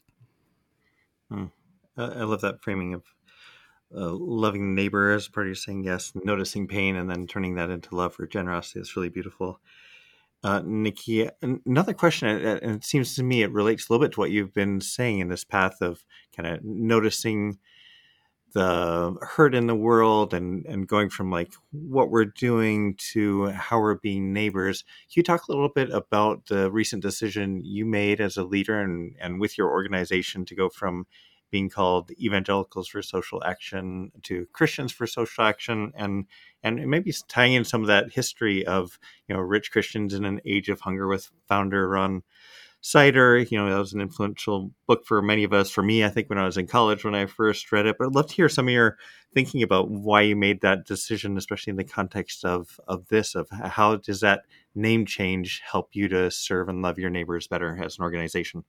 Uh, 1.98 2.12
I 2.16 2.24
love 2.24 2.42
that 2.42 2.62
framing 2.62 2.94
of 2.94 3.04
uh, 3.96 4.12
loving 4.12 4.76
neighbor 4.76 5.12
as 5.12 5.28
part 5.28 5.48
of 5.48 5.58
saying 5.58 5.84
yes, 5.84 6.12
noticing 6.24 6.68
pain, 6.68 6.96
and 6.96 7.10
then 7.10 7.28
turning 7.28 7.56
that 7.56 7.70
into 7.70 7.96
love 7.96 8.20
or 8.20 8.28
generosity. 8.28 8.80
It's 8.80 8.96
really 8.96 9.10
beautiful. 9.10 9.60
Uh, 10.44 10.62
Nikki, 10.66 11.30
another 11.42 11.94
question, 11.94 12.28
and 12.30 12.78
it 12.78 12.84
seems 12.84 13.16
to 13.16 13.24
me 13.24 13.44
it 13.44 13.52
relates 13.52 13.88
a 13.88 13.94
little 13.94 14.04
bit 14.06 14.14
to 14.14 14.20
what 14.20 14.32
you've 14.32 14.54
been 14.54 14.82
saying 14.82 15.20
in 15.20 15.30
this 15.30 15.44
path 15.44 15.82
of 15.82 16.04
kind 16.36 16.48
of 16.48 16.64
noticing 16.64 17.60
the 18.54 19.16
hurt 19.22 19.56
in 19.56 19.68
the 19.68 19.76
world 19.76 20.34
and, 20.34 20.66
and 20.66 20.88
going 20.88 21.10
from 21.10 21.32
like 21.32 21.54
what 21.72 22.10
we're 22.10 22.26
doing 22.26 22.96
to 22.98 23.48
how 23.48 23.80
we're 23.80 23.96
being 23.96 24.34
neighbors. 24.34 24.84
Can 25.08 25.20
you 25.20 25.24
talk 25.24 25.48
a 25.48 25.52
little 25.52 25.70
bit 25.70 25.90
about 25.92 26.48
the 26.48 26.72
recent 26.72 27.02
decision 27.02 27.62
you 27.64 27.86
made 27.86 28.20
as 28.20 28.36
a 28.36 28.44
leader 28.44 28.82
and, 28.82 29.16
and 29.22 29.40
with 29.40 29.58
your 29.58 29.70
organization 29.70 30.44
to 30.46 30.56
go 30.56 30.70
from 30.70 31.06
being 31.52 31.70
called 31.70 32.12
evangelicals 32.12 32.88
for 32.88 33.02
social 33.02 33.44
action 33.44 34.12
to 34.24 34.48
Christians 34.54 34.92
for 34.92 35.06
social 35.06 35.44
action 35.44 35.92
and 35.96 36.26
and 36.64 36.88
maybe 36.88 37.14
tying 37.28 37.54
in 37.54 37.66
some 37.66 37.82
of 37.82 37.88
that 37.88 38.12
history 38.12 38.66
of 38.66 38.98
you 39.28 39.36
know 39.36 39.42
rich 39.42 39.72
Christians 39.72 40.14
in 40.14 40.26
an 40.26 40.42
age 40.46 40.70
of 40.70 40.82
hunger 40.82 41.08
with 41.08 41.30
founder 41.48 41.88
Ron 41.90 42.24
Sider. 42.82 43.38
You 43.38 43.58
know 43.58 43.70
that 43.70 43.78
was 43.78 43.94
an 43.94 44.02
influential 44.02 44.72
book 44.88 45.06
for 45.06 45.22
many 45.22 45.44
of 45.44 45.54
us. 45.54 45.70
For 45.70 45.84
me, 45.84 46.04
I 46.04 46.10
think 46.10 46.30
when 46.30 46.40
I 46.40 46.46
was 46.46 46.58
in 46.58 46.68
college 46.68 47.06
when 47.06 47.16
I 47.16 47.26
first 47.28 47.72
read 47.72 47.86
it. 47.86 47.98
But 48.00 48.08
I'd 48.08 48.16
love 48.16 48.28
to 48.28 48.36
hear 48.36 48.50
some 48.50 48.68
of 48.68 48.74
your 48.74 48.98
thinking 49.34 49.62
about 49.64 49.90
why 49.90 50.22
you 50.22 50.36
made 50.36 50.62
that 50.62 50.86
decision, 50.86 51.38
especially 51.38 51.72
in 51.72 51.78
the 51.78 51.84
context 51.84 52.44
of 52.46 52.80
of 52.88 53.08
this. 53.10 53.36
Of 53.36 53.50
how 53.52 53.98
does 53.98 54.22
that 54.22 54.44
name 54.76 55.06
change 55.06 55.62
help 55.64 55.90
you 55.94 56.08
to 56.10 56.32
serve 56.32 56.70
and 56.70 56.82
love 56.82 56.98
your 56.98 57.10
neighbors 57.12 57.48
better 57.48 57.78
as 57.84 57.98
an 57.98 58.04
organization? 58.04 58.64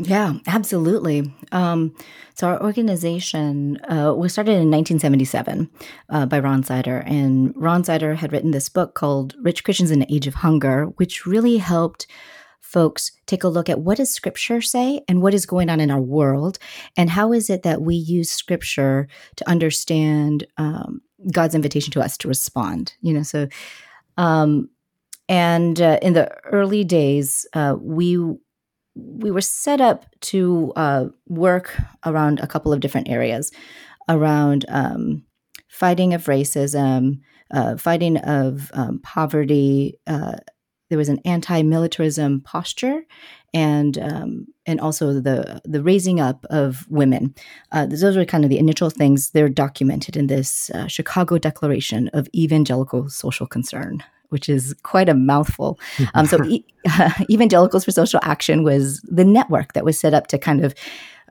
Yeah, 0.00 0.34
absolutely. 0.46 1.34
Um, 1.50 1.92
so 2.34 2.46
our 2.46 2.62
organization 2.62 3.78
uh, 3.90 4.14
was 4.14 4.32
started 4.32 4.52
in 4.52 4.70
1977 4.70 5.68
uh, 6.08 6.24
by 6.26 6.38
Ron 6.38 6.62
Sider, 6.62 6.98
and 7.04 7.52
Ron 7.56 7.82
Sider 7.82 8.14
had 8.14 8.32
written 8.32 8.52
this 8.52 8.68
book 8.68 8.94
called 8.94 9.34
"Rich 9.42 9.64
Christians 9.64 9.90
in 9.90 9.98
the 9.98 10.14
Age 10.14 10.28
of 10.28 10.34
Hunger," 10.34 10.84
which 10.98 11.26
really 11.26 11.56
helped 11.56 12.06
folks 12.60 13.10
take 13.26 13.42
a 13.42 13.48
look 13.48 13.68
at 13.68 13.80
what 13.80 13.96
does 13.96 14.14
Scripture 14.14 14.60
say 14.60 15.00
and 15.08 15.20
what 15.20 15.34
is 15.34 15.46
going 15.46 15.68
on 15.68 15.80
in 15.80 15.90
our 15.90 16.00
world, 16.00 16.60
and 16.96 17.10
how 17.10 17.32
is 17.32 17.50
it 17.50 17.64
that 17.64 17.82
we 17.82 17.96
use 17.96 18.30
Scripture 18.30 19.08
to 19.34 19.48
understand 19.48 20.46
um, 20.58 21.00
God's 21.32 21.56
invitation 21.56 21.90
to 21.94 22.00
us 22.00 22.16
to 22.18 22.28
respond. 22.28 22.94
You 23.00 23.14
know, 23.14 23.22
so. 23.24 23.48
Um, 24.16 24.70
and 25.30 25.78
uh, 25.82 25.98
in 26.00 26.14
the 26.14 26.34
early 26.46 26.84
days, 26.84 27.46
uh, 27.52 27.76
we 27.78 28.16
we 28.98 29.30
were 29.30 29.40
set 29.40 29.80
up 29.80 30.06
to 30.20 30.72
uh, 30.76 31.06
work 31.28 31.76
around 32.04 32.40
a 32.40 32.46
couple 32.46 32.72
of 32.72 32.80
different 32.80 33.08
areas 33.08 33.52
around 34.08 34.64
um, 34.68 35.24
fighting 35.68 36.14
of 36.14 36.24
racism, 36.24 37.20
uh, 37.50 37.76
fighting 37.76 38.16
of 38.18 38.70
um, 38.74 38.98
poverty. 39.00 39.98
Uh, 40.06 40.36
there 40.88 40.98
was 40.98 41.08
an 41.08 41.20
anti-militarism 41.24 42.40
posture, 42.40 43.02
and 43.52 43.98
um, 43.98 44.46
and 44.66 44.80
also 44.80 45.20
the 45.20 45.60
the 45.64 45.82
raising 45.82 46.18
up 46.18 46.46
of 46.50 46.86
women. 46.88 47.34
Uh, 47.72 47.86
those 47.86 48.16
were 48.16 48.24
kind 48.24 48.44
of 48.44 48.50
the 48.50 48.58
initial 48.58 48.90
things. 48.90 49.30
They're 49.30 49.50
documented 49.50 50.16
in 50.16 50.28
this 50.28 50.70
uh, 50.70 50.86
Chicago 50.86 51.38
Declaration 51.38 52.08
of 52.14 52.28
Evangelical 52.34 53.10
Social 53.10 53.46
Concern, 53.46 54.02
which 54.28 54.48
is 54.48 54.74
quite 54.82 55.08
a 55.08 55.14
mouthful. 55.14 55.78
Um, 56.14 56.26
so, 56.26 56.42
e- 56.44 56.64
Evangelicals 57.30 57.84
for 57.84 57.92
Social 57.92 58.20
Action 58.22 58.64
was 58.64 59.00
the 59.02 59.24
network 59.24 59.74
that 59.74 59.84
was 59.84 60.00
set 60.00 60.14
up 60.14 60.26
to 60.28 60.38
kind 60.38 60.64
of 60.64 60.74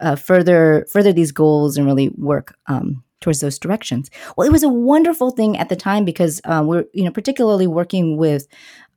uh, 0.02 0.16
further 0.16 0.86
further 0.92 1.12
these 1.12 1.32
goals 1.32 1.78
and 1.78 1.86
really 1.86 2.10
work 2.10 2.56
um, 2.68 3.04
towards 3.22 3.40
those 3.40 3.58
directions. 3.58 4.10
Well, 4.36 4.48
it 4.48 4.52
was 4.52 4.64
a 4.64 4.70
wonderful 4.70 5.32
thing 5.32 5.58
at 5.58 5.70
the 5.70 5.76
time 5.76 6.06
because 6.06 6.42
uh, 6.46 6.64
we're 6.66 6.86
you 6.94 7.04
know 7.04 7.12
particularly 7.12 7.68
working 7.68 8.18
with. 8.18 8.48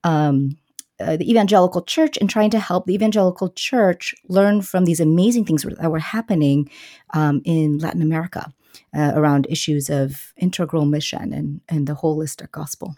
Um, 0.04 0.56
uh, 1.00 1.16
the 1.16 1.30
evangelical 1.30 1.80
church 1.80 2.18
and 2.18 2.28
trying 2.28 2.50
to 2.50 2.58
help 2.58 2.84
the 2.84 2.92
evangelical 2.94 3.48
church 3.52 4.14
learn 4.28 4.60
from 4.60 4.84
these 4.84 5.00
amazing 5.00 5.46
things 5.46 5.62
that 5.62 5.90
were 5.90 5.98
happening 5.98 6.68
um, 7.14 7.40
in 7.46 7.78
Latin 7.78 8.02
America 8.02 8.52
uh, 8.94 9.12
around 9.14 9.46
issues 9.48 9.88
of 9.88 10.32
integral 10.36 10.84
mission 10.84 11.32
and, 11.32 11.60
and 11.70 11.86
the 11.86 11.94
holistic 11.94 12.50
gospel. 12.52 12.96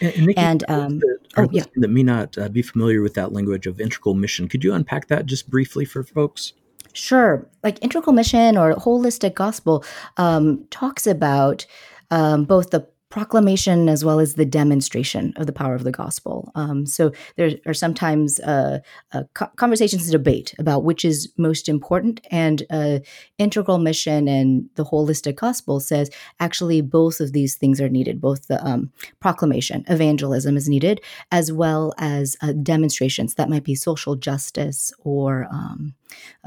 And, 0.00 0.14
and, 0.14 0.26
Nikki, 0.26 0.40
And, 0.40 0.64
um, 0.68 0.98
that, 0.98 1.18
oh, 1.36 1.48
yeah. 1.50 1.64
that 1.76 1.88
may 1.88 2.02
not 2.02 2.36
uh, 2.38 2.48
be 2.48 2.62
familiar 2.62 3.02
with 3.02 3.14
that 3.14 3.32
language 3.32 3.66
of 3.66 3.80
integral 3.80 4.14
mission, 4.14 4.48
could 4.48 4.64
you 4.64 4.74
unpack 4.74 5.08
that 5.08 5.26
just 5.26 5.50
briefly 5.50 5.84
for 5.84 6.02
folks? 6.02 6.52
Sure. 6.92 7.48
Like 7.62 7.82
integral 7.82 8.12
mission 8.12 8.56
or 8.56 8.74
holistic 8.74 9.34
gospel 9.34 9.84
um, 10.16 10.66
talks 10.70 11.06
about 11.06 11.64
um, 12.10 12.44
both 12.44 12.70
the 12.70 12.86
proclamation 13.12 13.90
as 13.90 14.02
well 14.06 14.18
as 14.18 14.34
the 14.34 14.46
demonstration 14.46 15.34
of 15.36 15.46
the 15.46 15.52
power 15.52 15.74
of 15.74 15.84
the 15.84 15.92
gospel. 15.92 16.50
Um, 16.54 16.86
so 16.86 17.12
there 17.36 17.50
are 17.66 17.74
sometimes 17.74 18.40
uh, 18.40 18.78
uh, 19.12 19.24
co- 19.34 19.50
conversations 19.56 20.04
and 20.04 20.12
debate 20.12 20.54
about 20.58 20.82
which 20.82 21.04
is 21.04 21.30
most 21.36 21.68
important, 21.68 22.26
and 22.30 22.62
uh, 22.70 23.00
integral 23.36 23.76
mission 23.76 24.28
and 24.28 24.66
the 24.76 24.84
holistic 24.84 25.36
gospel 25.36 25.78
says 25.78 26.10
actually 26.40 26.80
both 26.80 27.20
of 27.20 27.34
these 27.34 27.54
things 27.54 27.82
are 27.82 27.90
needed. 27.90 28.18
Both 28.18 28.48
the 28.48 28.64
um, 28.66 28.90
proclamation, 29.20 29.84
evangelism 29.88 30.56
is 30.56 30.66
needed, 30.66 31.02
as 31.30 31.52
well 31.52 31.92
as 31.98 32.34
uh, 32.40 32.52
demonstrations 32.62 33.34
that 33.34 33.50
might 33.50 33.64
be 33.64 33.74
social 33.74 34.16
justice 34.16 34.90
or 35.00 35.46
um, 35.52 35.94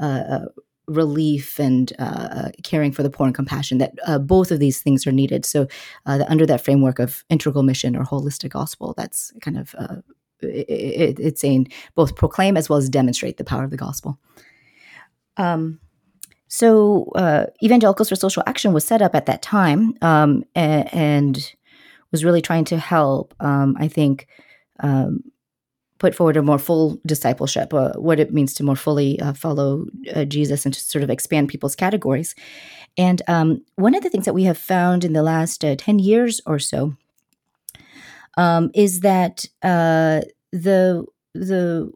uh, 0.00 0.22
uh, 0.28 0.44
relief 0.88 1.58
and 1.58 1.92
uh, 1.98 2.02
uh, 2.30 2.50
caring 2.62 2.92
for 2.92 3.02
the 3.02 3.10
poor 3.10 3.26
and 3.26 3.34
compassion 3.34 3.78
that 3.78 3.94
uh, 4.06 4.18
both 4.18 4.50
of 4.50 4.60
these 4.60 4.80
things 4.80 5.06
are 5.06 5.12
needed. 5.12 5.44
So 5.44 5.66
uh, 6.06 6.18
the, 6.18 6.30
under 6.30 6.46
that 6.46 6.60
framework 6.64 6.98
of 6.98 7.24
integral 7.28 7.62
mission 7.62 7.96
or 7.96 8.04
holistic 8.04 8.50
gospel 8.50 8.94
that's 8.96 9.32
kind 9.40 9.58
of 9.58 9.74
uh, 9.78 9.96
it, 10.40 10.68
it, 10.68 11.18
it's 11.18 11.40
saying 11.40 11.68
both 11.94 12.14
proclaim 12.14 12.56
as 12.56 12.68
well 12.68 12.78
as 12.78 12.88
demonstrate 12.88 13.36
the 13.36 13.44
power 13.44 13.64
of 13.64 13.70
the 13.70 13.76
gospel. 13.76 14.18
Um, 15.36 15.80
so 16.48 17.10
uh, 17.16 17.46
evangelicals 17.62 18.08
for 18.08 18.16
social 18.16 18.42
action 18.46 18.72
was 18.72 18.86
set 18.86 19.02
up 19.02 19.14
at 19.14 19.26
that 19.26 19.42
time 19.42 19.94
um, 20.02 20.44
and, 20.54 20.94
and 20.94 21.54
was 22.12 22.24
really 22.24 22.40
trying 22.42 22.64
to 22.66 22.78
help. 22.78 23.34
Um, 23.40 23.76
i 23.80 23.88
think 23.88 24.28
um, 24.80 25.20
put 25.98 26.14
forward 26.14 26.36
a 26.36 26.42
more 26.42 26.58
full 26.58 27.00
discipleship, 27.06 27.72
uh, 27.72 27.92
what 27.94 28.20
it 28.20 28.32
means 28.32 28.54
to 28.54 28.64
more 28.64 28.76
fully 28.76 29.20
uh, 29.20 29.32
follow 29.32 29.86
uh, 30.14 30.24
Jesus 30.24 30.64
and 30.64 30.74
to 30.74 30.80
sort 30.80 31.02
of 31.02 31.10
expand 31.10 31.48
people's 31.48 31.76
categories. 31.76 32.34
And 32.98 33.22
um, 33.28 33.64
one 33.76 33.94
of 33.94 34.02
the 34.02 34.10
things 34.10 34.24
that 34.24 34.34
we 34.34 34.44
have 34.44 34.58
found 34.58 35.04
in 35.04 35.12
the 35.12 35.22
last 35.22 35.64
uh, 35.64 35.76
10 35.76 35.98
years 35.98 36.40
or 36.46 36.58
so 36.58 36.96
um, 38.36 38.70
is 38.74 39.00
that 39.00 39.46
uh, 39.62 40.20
the, 40.52 41.04
the 41.34 41.90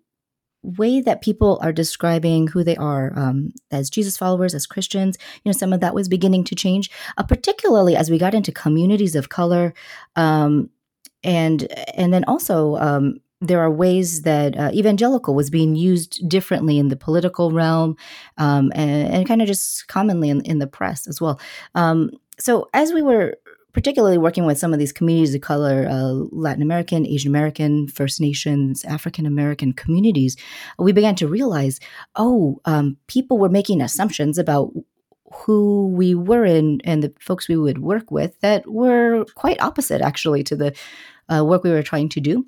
way 0.63 1.01
that 1.01 1.23
people 1.23 1.59
are 1.63 1.73
describing 1.73 2.49
who 2.49 2.63
they 2.63 2.77
are 2.77 3.13
um, 3.17 3.53
as 3.71 3.91
Jesus 3.91 4.17
followers, 4.17 4.55
as 4.55 4.67
Christians, 4.67 5.17
you 5.45 5.49
know, 5.51 5.57
some 5.57 5.73
of 5.73 5.81
that 5.81 5.95
was 5.95 6.09
beginning 6.09 6.45
to 6.45 6.55
change, 6.55 6.91
uh, 7.17 7.23
particularly 7.23 7.97
as 7.97 8.11
we 8.11 8.19
got 8.19 8.35
into 8.35 8.53
communities 8.53 9.15
of 9.15 9.29
color. 9.29 9.75
Um, 10.17 10.71
and 11.23 11.69
and 11.95 12.15
then 12.15 12.25
also 12.25 12.77
um, 12.77 13.21
there 13.41 13.61
are 13.61 13.71
ways 13.71 14.23
that 14.23 14.57
uh, 14.59 14.71
evangelical 14.75 15.35
was 15.35 15.51
being 15.51 15.75
used 15.75 16.29
differently 16.29 16.79
in 16.79 16.89
the 16.89 16.97
political 16.97 17.51
realm 17.51 17.97
um, 18.39 18.71
and, 18.75 19.13
and 19.13 19.29
kind 19.29 19.41
of 19.41 19.49
just 19.49 19.89
commonly 19.89 20.29
in, 20.29 20.43
in, 20.43 20.59
the 20.59 20.67
press 20.67 21.07
as 21.07 21.21
well. 21.21 21.41
Um, 21.75 22.11
so 22.39 22.69
as 22.75 22.93
we 22.93 23.01
were 23.03 23.37
particularly 23.73 24.19
working 24.19 24.47
with 24.47 24.59
some 24.59 24.73
of 24.73 24.79
these 24.79 24.93
communities 24.93 25.35
of 25.35 25.41
color, 25.41 25.87
uh, 25.89 26.13
Latin 26.33 26.63
American, 26.63 27.07
Asian 27.07 27.31
American, 27.31 27.87
First 27.89 28.21
Nations, 28.21 28.85
African 28.85 29.27
American 29.27 29.73
communities, 29.73 30.37
we 30.79 30.93
began 30.93 31.15
to 31.17 31.29
realize, 31.29 31.79
oh, 32.17 32.61
um, 32.65 32.97
people 33.07 33.39
were 33.39 33.49
making 33.49 33.81
assumptions 33.81 34.39
about 34.39 34.73
who 35.33 35.89
we 35.89 36.15
were 36.15 36.45
in 36.45 36.81
and 36.85 37.03
the 37.03 37.13
folks 37.21 37.49
we 37.49 37.57
would 37.57 37.79
work 37.79 38.11
with 38.11 38.39
that 38.41 38.69
were 38.71 39.25
quite 39.35 39.63
opposite, 39.63 40.01
actually, 40.01 40.43
to 40.45 40.57
the 40.57 40.77
uh, 41.29 41.45
work 41.45 41.63
we 41.63 41.71
were 41.71 41.83
trying 41.83 42.09
to 42.09 42.21
do. 42.21 42.45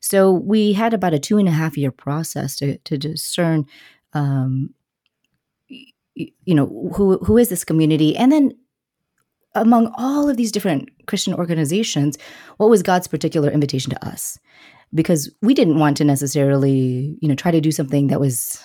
So 0.00 0.32
we 0.32 0.72
had 0.72 0.92
about 0.92 1.14
a 1.14 1.18
two 1.18 1.38
and 1.38 1.48
a 1.48 1.52
half 1.52 1.76
year 1.76 1.90
process 1.90 2.56
to, 2.56 2.76
to 2.78 2.98
discern, 2.98 3.66
um, 4.12 4.74
you 6.14 6.54
know, 6.54 6.90
who 6.94 7.18
who 7.18 7.36
is 7.36 7.48
this 7.48 7.64
community, 7.64 8.16
and 8.16 8.32
then 8.32 8.52
among 9.54 9.92
all 9.96 10.28
of 10.28 10.36
these 10.36 10.52
different 10.52 10.88
Christian 11.06 11.34
organizations, 11.34 12.18
what 12.58 12.70
was 12.70 12.82
God's 12.82 13.08
particular 13.08 13.50
invitation 13.50 13.90
to 13.90 14.06
us? 14.06 14.38
Because 14.94 15.30
we 15.42 15.54
didn't 15.54 15.78
want 15.78 15.96
to 15.96 16.04
necessarily, 16.04 17.16
you 17.20 17.28
know, 17.28 17.34
try 17.34 17.50
to 17.50 17.60
do 17.60 17.72
something 17.72 18.06
that 18.06 18.20
was 18.20 18.62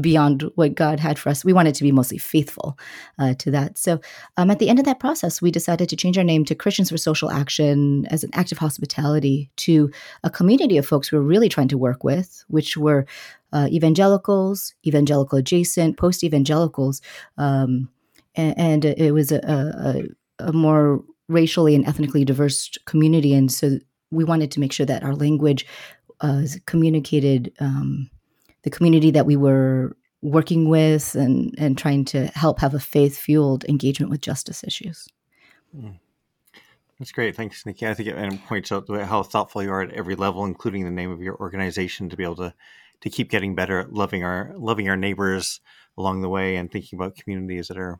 beyond 0.00 0.50
what 0.54 0.74
God 0.74 0.98
had 0.98 1.18
for 1.18 1.28
us. 1.28 1.44
We 1.44 1.52
wanted 1.52 1.74
to 1.74 1.82
be 1.82 1.92
mostly 1.92 2.18
faithful 2.18 2.78
uh, 3.18 3.34
to 3.34 3.50
that. 3.50 3.76
So 3.76 4.00
um, 4.36 4.50
at 4.50 4.58
the 4.58 4.68
end 4.68 4.78
of 4.78 4.86
that 4.86 5.00
process, 5.00 5.42
we 5.42 5.50
decided 5.50 5.88
to 5.88 5.96
change 5.96 6.16
our 6.16 6.24
name 6.24 6.44
to 6.46 6.54
Christians 6.54 6.90
for 6.90 6.96
Social 6.96 7.30
Action 7.30 8.06
as 8.06 8.24
an 8.24 8.30
act 8.32 8.52
of 8.52 8.58
hospitality 8.58 9.50
to 9.56 9.90
a 10.24 10.30
community 10.30 10.78
of 10.78 10.86
folks 10.86 11.12
we 11.12 11.18
were 11.18 11.24
really 11.24 11.48
trying 11.48 11.68
to 11.68 11.78
work 11.78 12.04
with, 12.04 12.44
which 12.48 12.76
were 12.76 13.06
uh, 13.52 13.68
evangelicals, 13.70 14.74
evangelical 14.86 15.38
adjacent, 15.38 15.98
post 15.98 16.24
evangelicals. 16.24 17.02
Um, 17.36 17.90
and, 18.34 18.58
and, 18.58 18.84
it 18.86 19.12
was 19.12 19.30
a, 19.30 20.06
a, 20.40 20.46
a 20.46 20.52
more 20.54 21.04
racially 21.28 21.74
and 21.74 21.86
ethnically 21.86 22.24
diverse 22.24 22.70
community. 22.86 23.34
And 23.34 23.52
so 23.52 23.78
we 24.10 24.24
wanted 24.24 24.50
to 24.52 24.60
make 24.60 24.72
sure 24.72 24.86
that 24.86 25.02
our 25.02 25.14
language 25.14 25.66
uh, 26.22 26.44
communicated. 26.64 27.52
Um, 27.60 28.08
the 28.62 28.70
community 28.70 29.10
that 29.10 29.26
we 29.26 29.36
were 29.36 29.96
working 30.22 30.68
with 30.68 31.14
and, 31.14 31.54
and 31.58 31.76
trying 31.76 32.04
to 32.04 32.26
help 32.28 32.60
have 32.60 32.74
a 32.74 32.80
faith 32.80 33.18
fueled 33.18 33.64
engagement 33.64 34.10
with 34.10 34.20
justice 34.20 34.62
issues. 34.62 35.08
Mm. 35.76 35.98
That's 36.98 37.10
great. 37.10 37.34
Thanks, 37.34 37.66
Nikki. 37.66 37.88
I 37.88 37.94
think 37.94 38.08
it 38.08 38.46
points 38.46 38.70
out 38.70 38.88
how 38.88 39.24
thoughtful 39.24 39.60
you 39.60 39.72
are 39.72 39.82
at 39.82 39.92
every 39.92 40.14
level, 40.14 40.44
including 40.44 40.84
the 40.84 40.90
name 40.90 41.10
of 41.10 41.20
your 41.20 41.34
organization, 41.34 42.08
to 42.08 42.16
be 42.16 42.22
able 42.22 42.36
to 42.36 42.54
to 43.00 43.10
keep 43.10 43.28
getting 43.28 43.56
better 43.56 43.80
at 43.80 43.92
loving 43.92 44.22
our 44.22 44.54
loving 44.56 44.88
our 44.88 44.96
neighbors 44.96 45.60
along 45.98 46.22
the 46.22 46.28
way 46.28 46.54
and 46.54 46.70
thinking 46.70 46.96
about 46.96 47.16
communities 47.16 47.66
that 47.66 47.76
are, 47.76 47.98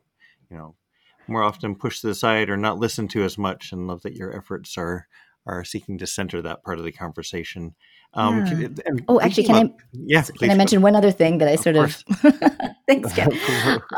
you 0.49 0.57
know, 0.57 0.77
more 1.27 1.43
often 1.43 1.75
pushed 1.75 2.03
to 2.03 2.07
the 2.07 2.15
side 2.15 2.49
or 2.49 2.57
not 2.57 2.79
listened 2.79 3.11
to 3.11 3.25
as 3.25 3.37
much. 3.37 3.73
And 3.73 3.89
love 3.89 4.03
that 4.03 4.15
your 4.15 4.37
efforts 4.37 4.79
are 4.79 5.09
are 5.47 5.65
seeking 5.65 5.99
to 5.99 6.07
center 6.07 6.41
that 6.41 6.63
part 6.63 6.79
of 6.79 6.85
the 6.85 6.93
conversation. 6.93 7.75
Um, 8.15 8.47
yeah. 8.47 8.69
can, 8.69 9.05
oh, 9.09 9.21
actually, 9.21 9.45
can 9.45 9.67
about, 9.67 9.81
I? 9.81 9.85
Yeah, 9.93 10.23
can 10.23 10.51
I 10.51 10.55
mention 10.55 10.83
one 10.83 10.95
other 10.95 11.11
thing 11.11 11.39
that 11.39 11.49
I 11.49 11.53
of 11.53 11.61
sort 11.61 11.77
course. 11.77 12.05
of? 12.25 12.35
thanks, 12.87 13.13
Kent. 13.15 13.35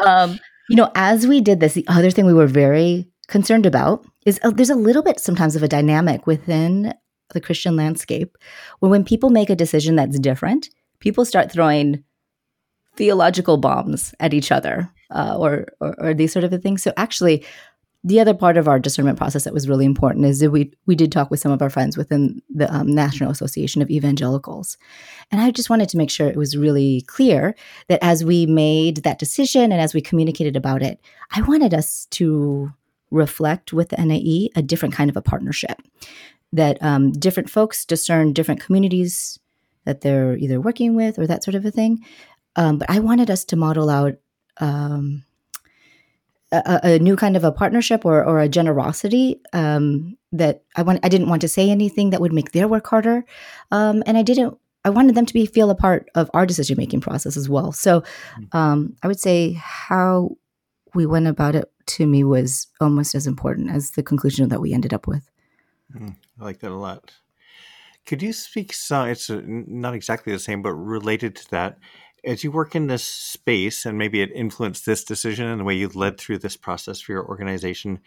um, 0.05 0.39
you 0.69 0.77
know, 0.77 0.91
as 0.95 1.27
we 1.27 1.41
did 1.41 1.61
this, 1.61 1.75
the 1.75 1.85
other 1.89 2.11
thing 2.11 2.27
we 2.27 2.35
were 2.35 2.47
very 2.47 3.09
concerned 3.29 3.67
about 3.67 4.07
is 4.25 4.39
uh, 4.43 4.51
there's 4.51 4.71
a 4.71 4.77
little 4.77 5.03
bit 5.03 5.21
sometimes 5.21 5.57
of 5.57 5.63
a 5.63 5.69
dynamic 5.69 6.27
within 6.27 6.95
the 7.33 7.41
Christian 7.41 7.77
landscape 7.77 8.37
where 8.79 8.91
when 8.91 9.05
people 9.05 9.31
make 9.31 9.51
a 9.51 9.57
decision 9.57 9.97
that's 9.97 10.19
different, 10.19 10.71
people 11.01 11.25
start 11.25 11.51
throwing 11.51 12.05
theological 12.97 13.57
bombs 13.57 14.15
at 14.21 14.33
each 14.33 14.53
other 14.53 14.91
uh, 15.11 15.37
or, 15.37 15.67
or, 15.81 15.95
or 15.99 16.15
these 16.15 16.33
sort 16.33 16.45
of 16.45 16.63
things. 16.63 16.83
So 16.83 16.93
actually, 16.97 17.45
the 18.07 18.21
other 18.21 18.35
part 18.35 18.59
of 18.59 18.69
our 18.69 18.79
discernment 18.79 19.17
process 19.17 19.45
that 19.45 19.55
was 19.55 19.69
really 19.69 19.87
important 19.87 20.27
is 20.27 20.39
that 20.41 20.51
we 20.51 20.71
we 20.87 20.95
did 20.95 21.11
talk 21.11 21.31
with 21.31 21.41
some 21.41 21.51
of 21.51 21.63
our 21.63 21.71
friends 21.71 21.97
within 21.97 22.43
the 22.55 22.73
um, 22.73 22.95
National 22.95 23.31
Association 23.31 23.81
of 23.81 23.91
Evangelicals, 23.91 24.77
and 25.33 25.41
I 25.41 25.51
just 25.51 25.71
wanted 25.71 25.89
to 25.89 25.97
make 25.97 26.11
sure 26.11 26.29
it 26.29 26.37
was 26.37 26.57
really 26.57 27.01
clear 27.07 27.55
that 27.89 27.99
as 28.03 28.25
we 28.25 28.47
made 28.47 28.99
that 28.99 29.19
decision 29.19 29.73
and 29.73 29.81
as 29.81 29.95
we 29.95 30.03
communicated 30.03 30.55
about 30.55 30.83
it, 30.83 31.01
I 31.33 31.41
wanted 31.43 31.73
us 31.73 32.07
to 32.11 32.71
reflect 33.11 33.73
with 33.73 33.89
the 33.89 33.97
NAE 33.97 34.51
a 34.55 34.63
different 34.63 34.95
kind 34.95 35.09
of 35.09 35.17
a 35.17 35.23
partnership 35.23 35.81
that 36.53 36.81
um, 36.83 37.11
different 37.13 37.51
folks 37.51 37.85
discern 37.85 38.33
different 38.33 38.61
communities 38.61 39.39
that 39.85 40.03
they're 40.03 40.37
either 40.37 40.61
working 40.61 40.95
with 40.95 41.19
or 41.19 41.27
that 41.27 41.43
sort 41.43 41.55
of 41.55 41.65
a 41.65 41.71
thing. 41.71 42.05
Um, 42.57 42.79
but 42.79 42.89
I 42.89 43.01
wanted 43.01 43.31
us 43.31 43.45
to 43.47 43.57
model 43.57 43.91
out 43.91 44.15
um, 44.59 45.25
a, 46.67 46.95
a, 46.95 46.99
new 46.99 47.17
kind 47.17 47.37
of 47.37 47.45
a 47.45 47.53
partnership 47.53 48.05
or, 48.05 48.25
or 48.25 48.41
a 48.41 48.49
generosity 48.49 49.41
um, 49.53 50.17
that 50.33 50.63
I 50.77 50.83
want. 50.83 51.01
I 51.03 51.09
didn't 51.09 51.29
want 51.29 51.43
to 51.43 51.49
say 51.49 51.71
anything 51.71 52.11
that 52.11 52.21
would 52.21 52.33
make 52.33 52.53
their 52.53 52.69
work 52.69 52.87
harder, 52.87 53.25
um, 53.71 54.03
and 54.07 54.17
I 54.17 54.23
didn't. 54.23 54.59
I 54.85 54.91
wanted 54.91 55.15
them 55.15 55.27
to 55.27 55.35
be 55.35 55.47
feel 55.47 55.71
a 55.71 55.75
part 55.75 56.11
of 56.15 56.31
our 56.35 56.45
decision 56.45 56.77
making 56.77 57.01
process 57.01 57.37
as 57.37 57.49
well. 57.49 57.73
So 57.73 58.03
mm. 58.39 58.55
um, 58.55 58.97
I 59.03 59.07
would 59.07 59.21
say 59.21 59.55
how 59.55 60.37
we 60.95 61.07
went 61.07 61.27
about 61.27 61.55
it 61.55 61.71
to 61.87 62.07
me 62.07 62.23
was 62.23 62.67
almost 62.81 63.15
as 63.15 63.27
important 63.27 63.71
as 63.71 63.93
the 63.93 64.03
conclusion 64.03 64.49
that 64.51 64.61
we 64.61 64.73
ended 64.73 64.93
up 64.93 65.07
with. 65.07 65.31
Mm, 65.95 66.17
I 66.41 66.45
like 66.45 66.61
that 66.61 66.71
a 66.71 66.75
lot. 66.75 67.15
Could 68.07 68.23
you 68.23 68.33
speak 68.33 68.73
some? 68.75 69.09
It's 69.09 69.31
not 69.31 69.95
exactly 69.95 70.33
the 70.33 70.39
same, 70.39 70.61
but 70.61 70.75
related 70.75 71.35
to 71.37 71.51
that 71.53 71.79
as 72.27 72.45
you 72.45 72.51
work 72.51 72.75
in 72.75 72.87
this 72.87 73.05
space 73.05 73.85
and 73.85 73.99
maybe 73.99 74.21
it 74.21 74.31
influenced 74.35 74.87
this 74.87 75.05
decision 75.05 75.47
and 75.47 75.61
the 75.61 75.65
way 75.65 75.75
you 75.75 75.89
led 75.89 76.19
through 76.19 76.39
this 76.39 76.57
process 76.57 77.01
for 77.01 77.13
your 77.13 77.27
organization 77.27 77.97
can 77.97 78.03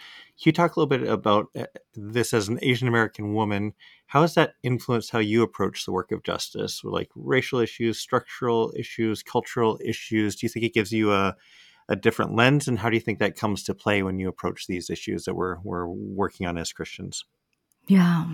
you 0.46 0.52
talk 0.52 0.76
a 0.76 0.80
little 0.80 0.98
bit 0.98 1.08
about 1.08 1.48
uh, 1.58 1.66
this 1.96 2.34
as 2.34 2.48
an 2.48 2.60
asian 2.62 2.88
american 2.88 3.34
woman? 3.34 3.74
How 4.08 4.22
has 4.22 4.36
that 4.36 4.54
influenced 4.64 5.12
how 5.12 5.20
you 5.20 5.44
approach 5.44 5.86
the 5.86 5.92
work 5.92 6.12
of 6.12 6.24
justice? 6.24 6.82
Like 6.84 7.10
racial 7.16 7.60
issues 7.60 8.00
structural 8.00 8.74
issues 8.78 9.22
cultural 9.22 9.80
issues? 9.84 10.36
Do 10.36 10.46
you 10.46 10.50
think 10.50 10.66
it 10.66 10.74
gives 10.74 10.94
you 10.94 11.12
a, 11.12 11.36
a 11.90 11.96
different 11.96 12.34
lens? 12.34 12.68
And 12.68 12.80
how 12.80 12.90
do 12.90 12.96
you 12.96 13.02
think 13.02 13.20
that 13.20 13.36
comes 13.36 13.64
to 13.64 13.76
play 13.76 14.04
when 14.04 14.18
you 14.18 14.30
approach 14.30 14.68
these 14.68 14.90
issues 14.90 15.26
that 15.26 15.36
we're, 15.36 15.58
we're 15.64 15.88
working 15.88 16.48
on 16.48 16.58
as 16.58 16.72
christians? 16.72 17.26
Yeah 17.88 18.26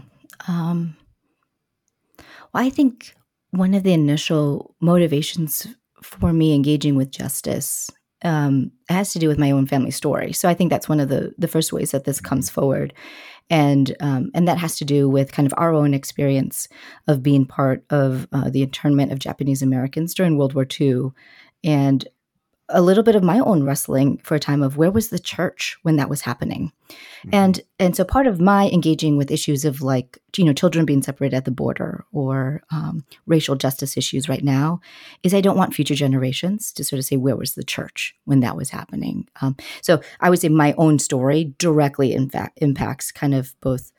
um, 0.48 0.96
well 2.54 2.64
i 2.64 2.70
think 2.70 3.16
one 3.54 3.76
of 3.76 3.84
the 3.84 3.94
initial 3.94 4.76
motivations 4.82 5.68
for 6.02 6.34
me 6.34 6.56
engaging 6.56 6.96
with 6.96 7.12
justice 7.12 7.90
um, 8.24 8.72
has 8.90 9.14
to 9.14 9.20
do 9.20 9.28
with 9.28 9.38
my 9.38 9.52
own 9.52 9.68
family 9.68 9.92
story. 9.92 10.34
So 10.34 10.50
I 10.50 10.56
think 10.56 10.72
that's 10.72 10.90
one 10.90 11.00
of 11.00 11.10
the 11.10 11.34
the 11.38 11.48
first 11.48 11.72
ways 11.72 11.92
that 11.92 12.06
this 12.06 12.20
comes 12.20 12.50
forward, 12.50 12.94
and 13.52 13.96
um, 14.00 14.32
and 14.34 14.48
that 14.48 14.58
has 14.58 14.76
to 14.78 14.86
do 14.86 15.08
with 15.08 15.32
kind 15.34 15.46
of 15.46 15.54
our 15.56 15.72
own 15.72 15.94
experience 15.94 16.68
of 17.08 17.22
being 17.22 17.46
part 17.46 17.84
of 17.92 18.28
uh, 18.32 18.50
the 18.50 18.64
internment 18.64 19.12
of 19.12 19.20
Japanese 19.20 19.62
Americans 19.62 20.16
during 20.16 20.36
World 20.36 20.56
War 20.56 20.66
II, 20.80 21.12
and 21.64 22.08
a 22.74 22.82
little 22.82 23.04
bit 23.04 23.16
of 23.16 23.24
my 23.24 23.40
own 23.40 23.64
wrestling 23.64 24.18
for 24.24 24.36
a 24.36 24.40
time 24.40 24.62
of 24.62 24.76
where 24.76 24.92
was 24.92 25.10
the 25.10 25.20
church 25.20 25.78
when 25.84 25.96
that 25.96 26.10
was 26.10 26.22
happening. 26.22 26.72
Mm-hmm. 26.90 27.30
and 27.34 27.62
and 27.80 27.96
so 27.96 28.04
part 28.04 28.28
of 28.28 28.42
my 28.42 28.70
engaging 28.70 29.16
with 29.18 29.32
issues 29.32 29.64
of 29.64 29.82
like 29.82 30.20
you 30.36 30.44
know 30.44 30.52
children 30.52 30.86
being 30.86 31.02
separated 31.02 31.38
at 31.38 31.46
the 31.46 31.52
border 31.52 32.04
or 32.12 32.62
um, 32.72 33.06
racial 33.26 33.56
justice 33.56 33.96
issues 33.96 34.28
right 34.28 34.44
now 34.44 34.82
is 35.24 35.34
i 35.34 35.40
don't 35.40 35.58
want 35.58 35.74
future 35.74 35.96
generations 35.96 36.74
to 36.74 36.84
sort 36.84 37.00
of 37.00 37.06
say 37.06 37.16
where 37.16 37.38
was 37.38 37.56
the 37.56 37.64
church 37.64 38.14
when 38.26 38.42
that 38.42 38.58
was 38.58 38.72
happening? 38.72 39.28
Um, 39.42 39.56
so 39.82 40.02
i 40.20 40.30
would 40.30 40.40
say 40.40 40.50
my 40.50 40.74
own 40.78 41.00
story 41.00 41.54
directly 41.58 42.14
in 42.14 42.30
fact 42.30 42.60
impacts 42.62 43.12
kind 43.12 43.34
of 43.34 43.56
both 43.62 43.92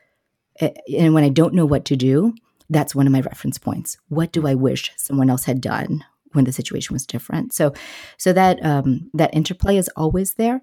eh, 0.60 0.70
and 0.96 1.14
when 1.14 1.24
i 1.24 1.30
don't 1.30 1.54
know 1.54 1.66
what 1.66 1.86
to 1.86 1.96
do 1.96 2.34
that's 2.70 2.94
one 2.94 3.06
of 3.06 3.12
my 3.12 3.20
reference 3.20 3.58
points. 3.58 3.98
What 4.08 4.32
do 4.32 4.46
i 4.46 4.54
wish 4.54 4.92
someone 4.96 5.30
else 5.30 5.44
had 5.44 5.60
done 5.60 6.04
when 6.34 6.44
the 6.44 6.52
situation 6.52 6.94
was 6.94 7.06
different. 7.06 7.52
So, 7.52 7.72
so 8.18 8.32
that 8.32 8.64
um, 8.64 9.10
that 9.14 9.34
interplay 9.34 9.76
is 9.76 9.90
always 9.96 10.34
there. 10.34 10.60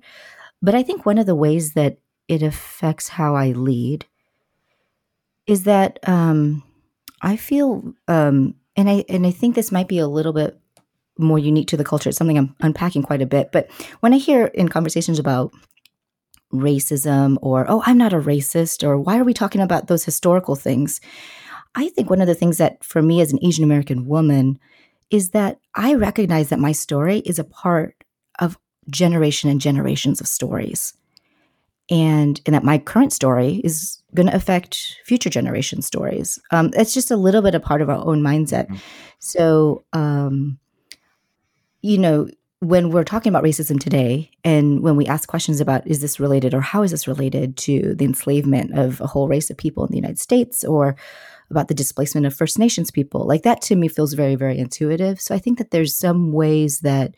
But 0.61 0.75
I 0.75 0.83
think 0.83 1.05
one 1.05 1.17
of 1.17 1.25
the 1.25 1.35
ways 1.35 1.73
that 1.73 1.97
it 2.27 2.43
affects 2.43 3.09
how 3.09 3.35
I 3.35 3.51
lead 3.51 4.05
is 5.47 5.63
that 5.63 5.99
um, 6.07 6.63
I 7.21 7.35
feel, 7.35 7.93
um, 8.07 8.55
and 8.75 8.89
I 8.89 9.03
and 9.09 9.25
I 9.25 9.31
think 9.31 9.55
this 9.55 9.71
might 9.71 9.87
be 9.87 9.99
a 9.99 10.07
little 10.07 10.33
bit 10.33 10.59
more 11.17 11.39
unique 11.39 11.67
to 11.69 11.77
the 11.77 11.83
culture. 11.83 12.09
It's 12.09 12.17
something 12.17 12.37
I'm 12.37 12.55
unpacking 12.61 13.03
quite 13.03 13.21
a 13.21 13.25
bit. 13.25 13.51
But 13.51 13.69
when 13.99 14.13
I 14.13 14.17
hear 14.17 14.45
in 14.45 14.69
conversations 14.69 15.19
about 15.19 15.51
racism 16.53 17.37
or 17.41 17.65
oh 17.69 17.81
i'm 17.85 17.97
not 17.97 18.13
a 18.13 18.19
racist 18.19 18.85
or 18.85 18.97
why 18.97 19.17
are 19.17 19.23
we 19.23 19.33
talking 19.33 19.61
about 19.61 19.87
those 19.87 20.03
historical 20.03 20.55
things 20.55 20.99
i 21.75 21.87
think 21.89 22.09
one 22.09 22.19
of 22.21 22.27
the 22.27 22.35
things 22.35 22.57
that 22.57 22.83
for 22.83 23.01
me 23.01 23.21
as 23.21 23.31
an 23.31 23.39
asian 23.41 23.63
american 23.63 24.05
woman 24.05 24.59
is 25.11 25.31
that 25.31 25.59
I 25.75 25.93
recognize 25.93 26.49
that 26.49 26.59
my 26.59 26.71
story 26.71 27.19
is 27.19 27.37
a 27.37 27.43
part 27.43 28.03
of 28.39 28.57
generation 28.89 29.49
and 29.49 29.61
generations 29.61 30.21
of 30.21 30.27
stories. 30.27 30.93
And, 31.89 32.39
and 32.45 32.55
that 32.55 32.63
my 32.63 32.77
current 32.77 33.11
story 33.11 33.55
is 33.65 34.01
going 34.15 34.27
to 34.27 34.35
affect 34.35 34.97
future 35.03 35.29
generation 35.29 35.81
stories. 35.81 36.39
Um, 36.51 36.71
it's 36.73 36.93
just 36.93 37.11
a 37.11 37.17
little 37.17 37.41
bit 37.41 37.53
a 37.53 37.59
part 37.59 37.81
of 37.81 37.89
our 37.89 38.05
own 38.05 38.21
mindset. 38.21 38.67
Mm-hmm. 38.67 38.75
So, 39.19 39.83
um, 39.91 40.57
you 41.81 41.97
know, 41.97 42.29
when 42.61 42.91
we're 42.91 43.03
talking 43.03 43.29
about 43.29 43.43
racism 43.43 43.79
today, 43.79 44.29
and 44.45 44.81
when 44.81 44.95
we 44.95 45.07
ask 45.07 45.27
questions 45.27 45.59
about 45.59 45.85
is 45.85 45.99
this 45.99 46.19
related 46.19 46.53
or 46.53 46.61
how 46.61 46.83
is 46.83 46.91
this 46.91 47.07
related 47.07 47.57
to 47.57 47.95
the 47.95 48.05
enslavement 48.05 48.77
of 48.77 49.01
a 49.01 49.07
whole 49.07 49.27
race 49.27 49.49
of 49.49 49.57
people 49.57 49.83
in 49.83 49.91
the 49.91 49.97
United 49.97 50.19
States 50.19 50.63
or 50.63 50.95
about 51.51 51.67
the 51.67 51.73
displacement 51.73 52.25
of 52.25 52.33
First 52.33 52.57
Nations 52.57 52.89
people, 52.89 53.27
like 53.27 53.43
that 53.43 53.61
to 53.63 53.75
me 53.75 53.87
feels 53.87 54.13
very, 54.13 54.35
very 54.35 54.57
intuitive. 54.57 55.21
So 55.21 55.35
I 55.35 55.39
think 55.39 55.57
that 55.57 55.71
there's 55.71 55.95
some 55.95 56.31
ways 56.31 56.79
that 56.79 57.15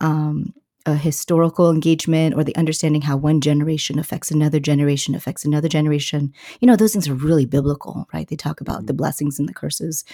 um, 0.00 0.54
a 0.86 0.96
historical 0.96 1.70
engagement 1.70 2.34
or 2.34 2.42
the 2.42 2.56
understanding 2.56 3.02
how 3.02 3.16
one 3.16 3.40
generation 3.40 3.98
affects 3.98 4.30
another 4.30 4.58
generation 4.58 5.14
affects 5.14 5.44
another 5.44 5.68
generation. 5.68 6.32
You 6.60 6.66
know 6.66 6.76
those 6.76 6.92
things 6.92 7.08
are 7.08 7.14
really 7.14 7.46
biblical 7.46 8.08
right? 8.12 8.26
They 8.26 8.36
talk 8.36 8.60
about 8.60 8.86
the 8.86 8.94
blessings 8.94 9.38
and 9.38 9.48
the 9.48 9.54
curses 9.54 10.04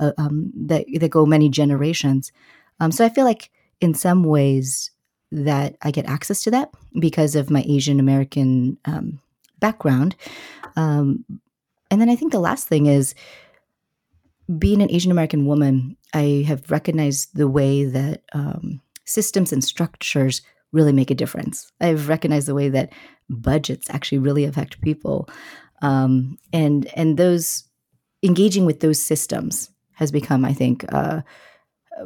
uh, 0.00 0.12
um, 0.18 0.52
that, 0.54 0.86
that 1.00 1.10
go 1.10 1.26
many 1.26 1.48
generations. 1.48 2.32
Um, 2.80 2.92
so 2.92 3.04
i 3.04 3.08
feel 3.08 3.24
like 3.24 3.50
in 3.80 3.94
some 3.94 4.24
ways 4.24 4.90
that 5.32 5.76
I 5.82 5.90
get 5.90 6.06
access 6.06 6.42
to 6.44 6.50
that 6.52 6.70
because 6.98 7.34
of 7.34 7.50
my 7.50 7.64
Asian 7.66 7.98
American 7.98 8.76
um, 8.84 9.18
background. 9.58 10.14
And 11.92 12.00
then 12.00 12.08
I 12.08 12.16
think 12.16 12.32
the 12.32 12.40
last 12.40 12.68
thing 12.68 12.86
is 12.86 13.14
being 14.58 14.80
an 14.80 14.90
Asian 14.90 15.12
American 15.12 15.44
woman, 15.44 15.98
I 16.14 16.42
have 16.48 16.70
recognized 16.70 17.36
the 17.36 17.46
way 17.46 17.84
that 17.84 18.22
um, 18.32 18.80
systems 19.04 19.52
and 19.52 19.62
structures 19.62 20.40
really 20.72 20.94
make 20.94 21.10
a 21.10 21.14
difference. 21.14 21.70
I've 21.82 22.08
recognized 22.08 22.48
the 22.48 22.54
way 22.54 22.70
that 22.70 22.94
budgets 23.28 23.90
actually 23.90 24.20
really 24.20 24.44
affect 24.46 24.80
people. 24.80 25.28
Um, 25.82 26.38
and 26.50 26.86
and 26.96 27.18
those 27.18 27.64
engaging 28.22 28.64
with 28.64 28.80
those 28.80 28.98
systems 28.98 29.68
has 29.96 30.10
become, 30.10 30.46
I 30.46 30.54
think, 30.54 30.86
uh, 30.94 31.20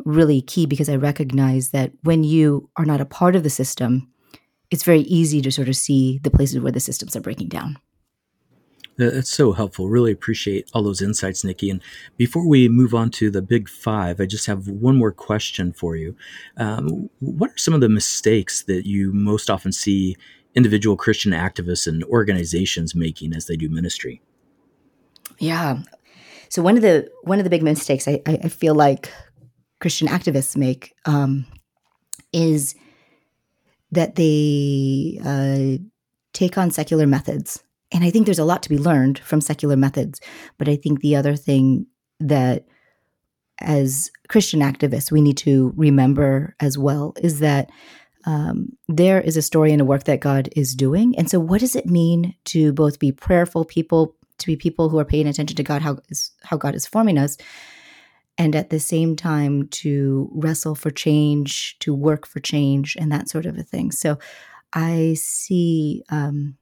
really 0.04 0.42
key 0.42 0.66
because 0.66 0.88
I 0.88 0.96
recognize 0.96 1.70
that 1.70 1.92
when 2.02 2.24
you 2.24 2.68
are 2.76 2.84
not 2.84 3.00
a 3.00 3.04
part 3.06 3.36
of 3.36 3.44
the 3.44 3.50
system, 3.50 4.08
it's 4.72 4.82
very 4.82 5.02
easy 5.02 5.40
to 5.42 5.52
sort 5.52 5.68
of 5.68 5.76
see 5.76 6.18
the 6.24 6.30
places 6.30 6.58
where 6.58 6.72
the 6.72 6.80
systems 6.80 7.14
are 7.14 7.20
breaking 7.20 7.50
down. 7.50 7.78
That's 8.98 9.30
so 9.30 9.52
helpful. 9.52 9.88
Really 9.88 10.12
appreciate 10.12 10.70
all 10.72 10.82
those 10.82 11.02
insights, 11.02 11.44
Nikki. 11.44 11.68
And 11.68 11.82
before 12.16 12.46
we 12.46 12.68
move 12.68 12.94
on 12.94 13.10
to 13.12 13.30
the 13.30 13.42
big 13.42 13.68
five, 13.68 14.20
I 14.20 14.26
just 14.26 14.46
have 14.46 14.68
one 14.68 14.96
more 14.96 15.12
question 15.12 15.72
for 15.72 15.96
you. 15.96 16.16
Um, 16.56 17.10
what 17.20 17.50
are 17.50 17.58
some 17.58 17.74
of 17.74 17.82
the 17.82 17.90
mistakes 17.90 18.62
that 18.62 18.86
you 18.86 19.12
most 19.12 19.50
often 19.50 19.72
see 19.72 20.16
individual 20.54 20.96
Christian 20.96 21.32
activists 21.32 21.86
and 21.86 22.02
organizations 22.04 22.94
making 22.94 23.34
as 23.34 23.46
they 23.46 23.56
do 23.56 23.68
ministry? 23.68 24.22
Yeah. 25.38 25.80
So 26.48 26.62
one 26.62 26.76
of 26.76 26.82
the 26.82 27.10
one 27.22 27.38
of 27.38 27.44
the 27.44 27.50
big 27.50 27.62
mistakes 27.62 28.08
I, 28.08 28.22
I 28.26 28.48
feel 28.48 28.74
like 28.74 29.12
Christian 29.80 30.08
activists 30.08 30.56
make 30.56 30.94
um, 31.04 31.44
is 32.32 32.74
that 33.90 34.14
they 34.14 35.20
uh, 35.22 35.84
take 36.32 36.56
on 36.56 36.70
secular 36.70 37.06
methods. 37.06 37.62
And 37.92 38.04
I 38.04 38.10
think 38.10 38.26
there's 38.26 38.38
a 38.38 38.44
lot 38.44 38.62
to 38.64 38.68
be 38.68 38.78
learned 38.78 39.18
from 39.18 39.40
secular 39.40 39.76
methods. 39.76 40.20
But 40.58 40.68
I 40.68 40.76
think 40.76 41.00
the 41.00 41.16
other 41.16 41.36
thing 41.36 41.86
that, 42.20 42.66
as 43.60 44.10
Christian 44.28 44.60
activists, 44.60 45.10
we 45.10 45.22
need 45.22 45.36
to 45.38 45.72
remember 45.76 46.54
as 46.60 46.76
well 46.76 47.14
is 47.22 47.40
that 47.40 47.70
um, 48.26 48.70
there 48.88 49.20
is 49.20 49.36
a 49.36 49.42
story 49.42 49.72
and 49.72 49.80
a 49.80 49.84
work 49.84 50.04
that 50.04 50.20
God 50.20 50.48
is 50.56 50.74
doing. 50.74 51.16
And 51.16 51.30
so, 51.30 51.38
what 51.38 51.60
does 51.60 51.76
it 51.76 51.86
mean 51.86 52.34
to 52.46 52.72
both 52.72 52.98
be 52.98 53.12
prayerful 53.12 53.64
people, 53.64 54.16
to 54.38 54.46
be 54.46 54.56
people 54.56 54.88
who 54.88 54.98
are 54.98 55.04
paying 55.04 55.28
attention 55.28 55.56
to 55.56 55.62
God, 55.62 55.80
how, 55.80 55.98
is, 56.08 56.32
how 56.42 56.56
God 56.56 56.74
is 56.74 56.86
forming 56.86 57.18
us, 57.18 57.36
and 58.36 58.56
at 58.56 58.70
the 58.70 58.80
same 58.80 59.14
time 59.14 59.68
to 59.68 60.28
wrestle 60.32 60.74
for 60.74 60.90
change, 60.90 61.78
to 61.78 61.94
work 61.94 62.26
for 62.26 62.40
change, 62.40 62.96
and 62.98 63.12
that 63.12 63.28
sort 63.28 63.46
of 63.46 63.56
a 63.56 63.62
thing. 63.62 63.92
So 63.92 64.18
I 64.72 65.14
see 65.14 66.02
um, 66.10 66.56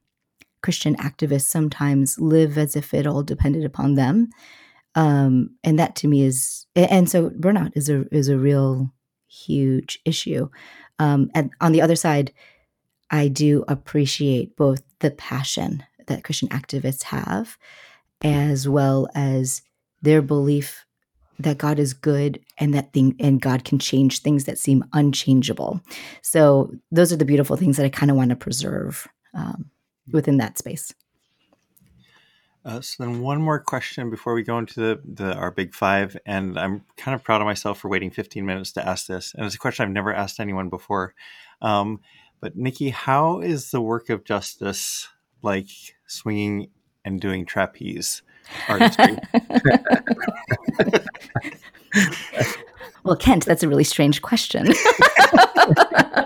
Christian 0.64 0.96
activists 0.96 1.42
sometimes 1.42 2.18
live 2.18 2.56
as 2.56 2.74
if 2.74 2.94
it 2.94 3.06
all 3.06 3.22
depended 3.22 3.66
upon 3.66 3.94
them. 3.94 4.30
Um, 4.94 5.50
and 5.62 5.78
that 5.78 5.94
to 5.96 6.08
me 6.08 6.22
is, 6.22 6.66
and 6.74 7.08
so 7.08 7.28
burnout 7.30 7.72
is 7.74 7.90
a 7.90 8.06
is 8.14 8.28
a 8.28 8.38
real 8.38 8.90
huge 9.28 9.98
issue. 10.06 10.48
Um, 10.98 11.30
and 11.34 11.50
on 11.60 11.72
the 11.72 11.82
other 11.82 11.96
side, 11.96 12.32
I 13.10 13.28
do 13.28 13.64
appreciate 13.68 14.56
both 14.56 14.82
the 15.00 15.10
passion 15.10 15.84
that 16.06 16.24
Christian 16.24 16.48
activists 16.48 17.02
have, 17.04 17.58
as 18.22 18.66
well 18.66 19.06
as 19.14 19.60
their 20.00 20.22
belief 20.22 20.86
that 21.38 21.58
God 21.58 21.78
is 21.78 21.92
good 21.92 22.40
and 22.56 22.72
that 22.72 22.94
thing 22.94 23.16
and 23.20 23.38
God 23.40 23.64
can 23.64 23.78
change 23.78 24.20
things 24.20 24.44
that 24.44 24.58
seem 24.58 24.84
unchangeable. 24.94 25.82
So 26.22 26.72
those 26.90 27.12
are 27.12 27.16
the 27.16 27.24
beautiful 27.24 27.56
things 27.56 27.76
that 27.76 27.84
I 27.84 27.90
kind 27.90 28.10
of 28.10 28.16
want 28.16 28.30
to 28.30 28.36
preserve 28.36 29.06
um, 29.34 29.70
within 30.10 30.38
that 30.38 30.58
space. 30.58 30.94
Uh, 32.64 32.80
so 32.80 33.04
then 33.04 33.20
one 33.20 33.42
more 33.42 33.60
question 33.60 34.08
before 34.08 34.32
we 34.32 34.42
go 34.42 34.58
into 34.58 34.80
the, 34.80 35.00
the 35.04 35.34
our 35.34 35.50
big 35.50 35.74
five, 35.74 36.16
and 36.24 36.58
I'm 36.58 36.82
kind 36.96 37.14
of 37.14 37.22
proud 37.22 37.42
of 37.42 37.44
myself 37.44 37.78
for 37.78 37.88
waiting 37.88 38.10
15 38.10 38.46
minutes 38.46 38.72
to 38.72 38.88
ask 38.88 39.06
this, 39.06 39.34
and 39.34 39.44
it's 39.44 39.54
a 39.54 39.58
question 39.58 39.84
I've 39.84 39.92
never 39.92 40.14
asked 40.14 40.40
anyone 40.40 40.70
before. 40.70 41.14
Um, 41.60 42.00
but 42.40 42.56
Nikki, 42.56 42.88
how 42.90 43.40
is 43.40 43.70
the 43.70 43.82
work 43.82 44.08
of 44.08 44.24
justice 44.24 45.08
like 45.42 45.68
swinging 46.06 46.70
and 47.04 47.20
doing 47.20 47.44
trapeze 47.44 48.22
artistry? 48.66 49.18
well, 53.04 53.16
Kent, 53.16 53.44
that's 53.44 53.62
a 53.62 53.68
really 53.68 53.84
strange 53.84 54.22
question. 54.22 54.68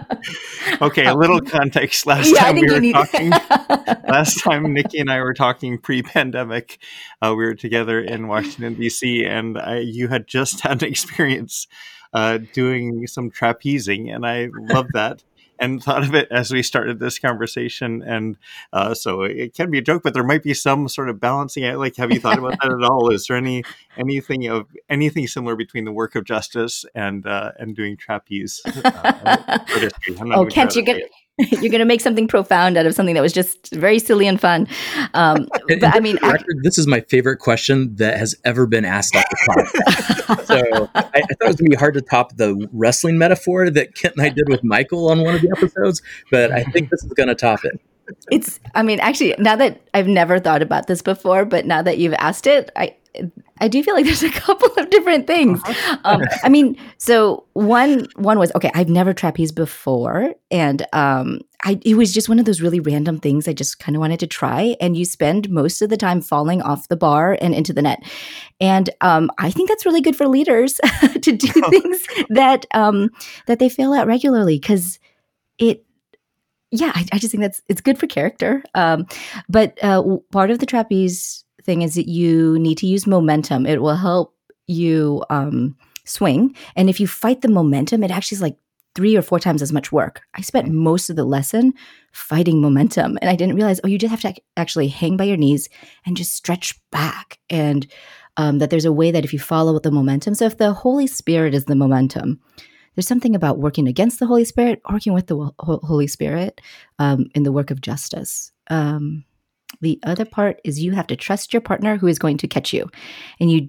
okay, 0.83 1.07
a 1.07 1.14
little 1.14 1.40
context. 1.40 2.07
Last 2.07 2.33
yeah, 2.33 2.40
time 2.40 2.57
we 2.57 2.62
were 2.62 2.92
talking, 2.92 3.31
last 4.09 4.42
time 4.42 4.73
Nikki 4.73 4.99
and 4.99 5.11
I 5.11 5.21
were 5.21 5.35
talking 5.35 5.79
pre-pandemic, 5.79 6.79
uh, 7.23 7.35
we 7.37 7.44
were 7.44 7.55
together 7.55 8.01
in 8.01 8.29
Washington 8.29 8.75
D.C., 8.75 9.25
and 9.25 9.59
I, 9.59 9.79
you 9.79 10.09
had 10.09 10.27
just 10.27 10.61
had 10.61 10.83
an 10.83 10.88
experience 10.90 11.66
uh, 12.12 12.38
doing 12.53 13.07
some 13.07 13.31
trapezing, 13.31 14.14
and 14.14 14.27
I 14.27 14.49
love 14.55 14.87
that 14.94 15.23
and 15.59 15.83
thought 15.83 16.03
of 16.03 16.14
it 16.14 16.29
as 16.31 16.53
we 16.53 16.62
started 16.62 16.99
this 16.99 17.18
conversation. 17.18 18.03
And 18.03 18.37
uh, 18.73 18.94
so 18.94 19.23
it 19.23 19.55
can 19.55 19.71
be 19.71 19.79
a 19.79 19.83
joke, 19.83 20.03
but 20.03 20.14
there 20.14 20.25
might 20.25 20.42
be 20.42 20.55
some 20.55 20.88
sort 20.88 21.09
of 21.09 21.21
balancing 21.21 21.64
it. 21.64 21.79
Like, 21.79 21.97
have 21.97 22.12
you 22.12 22.21
thought 22.21 22.38
about 22.38 22.57
that 22.62 22.71
at 22.71 22.83
all? 22.83 23.11
Is 23.11 23.27
there 23.27 23.37
any 23.37 23.64
anything 23.97 24.47
of 24.49 24.66
anything 24.88 25.27
similar 25.27 25.57
between 25.57 25.85
the 25.85 25.92
work 25.92 26.14
of 26.14 26.25
justice 26.25 26.85
and 26.94 27.27
uh, 27.27 27.53
and 27.59 27.75
doing 27.75 27.97
trapeze? 27.97 28.61
Uh, 28.66 29.59
oh, 30.33 30.47
Kent, 30.47 30.77
you 30.77 30.83
get. 30.83 31.11
You're 31.51 31.70
going 31.70 31.79
to 31.79 31.85
make 31.85 32.01
something 32.01 32.27
profound 32.27 32.77
out 32.77 32.87
of 32.87 32.94
something 32.94 33.14
that 33.14 33.20
was 33.20 33.33
just 33.33 33.72
very 33.72 34.01
silly 34.01 34.27
and 34.27 34.40
fun. 34.40 34.66
Um, 35.14 35.48
but 35.68 35.85
I 35.85 36.01
mean, 36.01 36.18
record, 36.22 36.62
this 36.62 36.79
is 36.79 36.87
my 36.87 37.01
favorite 37.03 37.38
question 37.38 37.94
that 37.96 38.18
has 38.18 38.35
ever 38.44 38.66
been 38.66 38.85
asked 38.85 39.14
off 39.14 39.24
the 39.31 40.42
so 40.44 40.90
I, 40.94 41.01
I, 41.01 41.20
thought 41.20 41.20
it 41.20 41.46
was 41.46 41.57
going 41.57 41.70
to 41.70 41.70
be 41.70 41.77
hard 41.77 41.94
to 41.94 42.01
top 42.01 42.37
the 42.37 42.68
wrestling 42.72 43.18
metaphor 43.18 43.70
that 43.70 43.94
Kent 43.94 44.14
and 44.16 44.27
I 44.27 44.31
did 44.31 44.48
with 44.48 44.64
Michael 44.64 45.11
on 45.11 45.22
one 45.22 45.37
of 45.37 45.42
the 45.42 45.51
episodes, 45.57 46.03
but 46.31 46.51
I 46.51 46.64
think 46.64 46.90
this 46.90 47.05
is 47.05 47.12
going 47.12 47.29
to 47.29 47.37
top 47.37 47.64
it. 47.64 47.81
It's, 48.31 48.59
I 48.74 48.83
mean, 48.83 48.98
actually, 49.01 49.35
now 49.38 49.55
that 49.57 49.81
I've 49.94 50.09
never 50.09 50.38
thought 50.40 50.62
about 50.62 50.87
this 50.87 51.03
before, 51.03 51.44
but 51.44 51.66
now 51.66 51.83
that 51.83 51.98
you've 51.98 52.14
asked 52.14 52.46
it, 52.46 52.70
I, 52.74 52.96
I 53.61 53.68
do 53.68 53.83
feel 53.83 53.94
like 53.94 54.05
there's 54.05 54.23
a 54.23 54.31
couple 54.33 54.71
of 54.77 54.90
different 54.90 55.27
things. 55.27 55.61
Uh-huh. 55.64 55.99
Um, 56.05 56.23
I 56.42 56.49
mean, 56.49 56.77
so 56.99 57.44
one 57.53 58.07
one 58.16 58.38
was 58.38 58.53
okay. 58.55 58.71
I've 58.75 58.88
never 58.88 59.12
trapeze 59.12 59.53
before, 59.53 60.35
and 60.51 60.87
um, 60.92 61.40
I 61.64 61.81
it 61.85 61.94
was 61.94 62.12
just 62.12 62.29
one 62.29 62.38
of 62.38 62.44
those 62.44 62.61
really 62.61 62.81
random 62.81 63.18
things 63.18 63.49
I 63.49 63.53
just 63.53 63.79
kind 63.79 63.97
of 63.97 64.01
wanted 64.01 64.21
to 64.21 64.27
try. 64.27 64.77
And 64.81 64.97
you 64.97 65.05
spend 65.05 65.51
most 65.51 65.83
of 65.83 65.90
the 65.90 65.97
time 65.97 66.21
falling 66.21 66.62
off 66.62 66.88
the 66.88 66.97
bar 66.97 67.38
and 67.40 67.55
into 67.55 67.73
the 67.73 67.83
net, 67.83 68.03
and 68.61 68.90
um, 69.01 69.31
I 69.38 69.51
think 69.51 69.68
that's 69.68 69.87
really 69.87 70.01
good 70.01 70.16
for 70.16 70.29
leaders 70.29 70.81
to 71.23 71.33
do 71.33 71.49
things 71.71 72.07
that 72.31 72.66
um, 72.75 73.11
that 73.47 73.59
they 73.59 73.68
fail 73.68 73.94
at 73.94 74.07
regularly 74.07 74.59
because 74.59 74.99
it 75.59 75.85
yeah, 76.71 76.92
I, 76.94 77.07
I, 77.12 77.18
just 77.18 77.31
think 77.31 77.40
that's 77.40 77.62
it's 77.68 77.81
good 77.81 77.99
for 77.99 78.07
character. 78.07 78.62
Um, 78.75 79.07
but 79.49 79.83
uh, 79.83 80.03
part 80.31 80.51
of 80.51 80.59
the 80.59 80.66
trapeze 80.66 81.44
thing 81.68 81.83
is 81.83 81.96
that 81.96 82.09
you 82.09 82.59
need 82.59 82.78
to 82.78 82.87
use 82.87 83.07
momentum. 83.07 83.66
It 83.66 83.83
will 83.83 83.94
help 83.94 84.35
you 84.66 85.22
um, 85.28 85.76
swing. 86.07 86.57
And 86.76 86.88
if 86.88 86.98
you 86.98 87.07
fight 87.07 87.42
the 87.42 87.48
momentum, 87.48 88.02
it 88.02 88.11
actually 88.11 88.37
is 88.37 88.42
like 88.42 88.57
three 88.94 89.14
or 89.16 89.20
four 89.20 89.38
times 89.38 89.61
as 89.61 89.70
much 89.70 89.92
work. 89.92 90.22
I 90.33 90.40
spent 90.40 90.72
most 90.72 91.11
of 91.11 91.16
the 91.16 91.26
lesson 91.26 91.74
fighting 92.12 92.62
momentum. 92.62 93.18
And 93.20 93.28
I 93.28 93.37
didn't 93.37 93.54
realize, 93.54 93.81
oh, 93.85 93.88
you 93.88 93.98
just 93.98 94.11
have 94.11 94.22
to 94.22 94.35
actually 94.57 94.88
hang 94.88 95.18
by 95.18 95.24
your 95.24 95.37
knees 95.37 95.68
and 96.07 96.16
just 96.16 96.33
stretch 96.33 96.81
back. 96.90 97.38
And 97.50 97.87
um, 98.38 98.61
that 98.61 98.70
there's 98.70 98.87
a 98.87 98.98
way 99.00 99.11
that 99.11 99.24
if 99.26 99.35
you 99.35 99.38
follow 99.38 99.78
the 99.78 99.90
momentum, 99.90 100.35
so 100.35 100.46
if 100.46 100.57
the 100.57 100.72
Holy 100.72 101.07
Spirit 101.07 101.54
is 101.54 101.66
the 101.66 101.76
momentum, 101.76 102.40
there's 102.94 103.07
something 103.07 103.37
about 103.37 103.59
working 103.59 103.87
against 103.87 104.20
the 104.20 104.26
Holy 104.26 104.44
Spirit, 104.46 104.81
working 104.90 105.12
with 105.12 105.26
the 105.26 105.50
Holy 105.61 106.07
Spirit 106.07 106.62
um, 106.98 107.26
in 107.35 107.42
the 107.42 107.52
work 107.52 107.70
of 107.70 107.83
justice. 107.83 108.52
Um, 108.70 109.24
the 109.80 109.98
other 110.02 110.24
part 110.24 110.60
is 110.64 110.82
you 110.82 110.92
have 110.92 111.06
to 111.08 111.16
trust 111.16 111.52
your 111.52 111.60
partner 111.60 111.96
who 111.96 112.06
is 112.06 112.18
going 112.18 112.38
to 112.38 112.48
catch 112.48 112.72
you. 112.72 112.90
And 113.40 113.50
you 113.50 113.68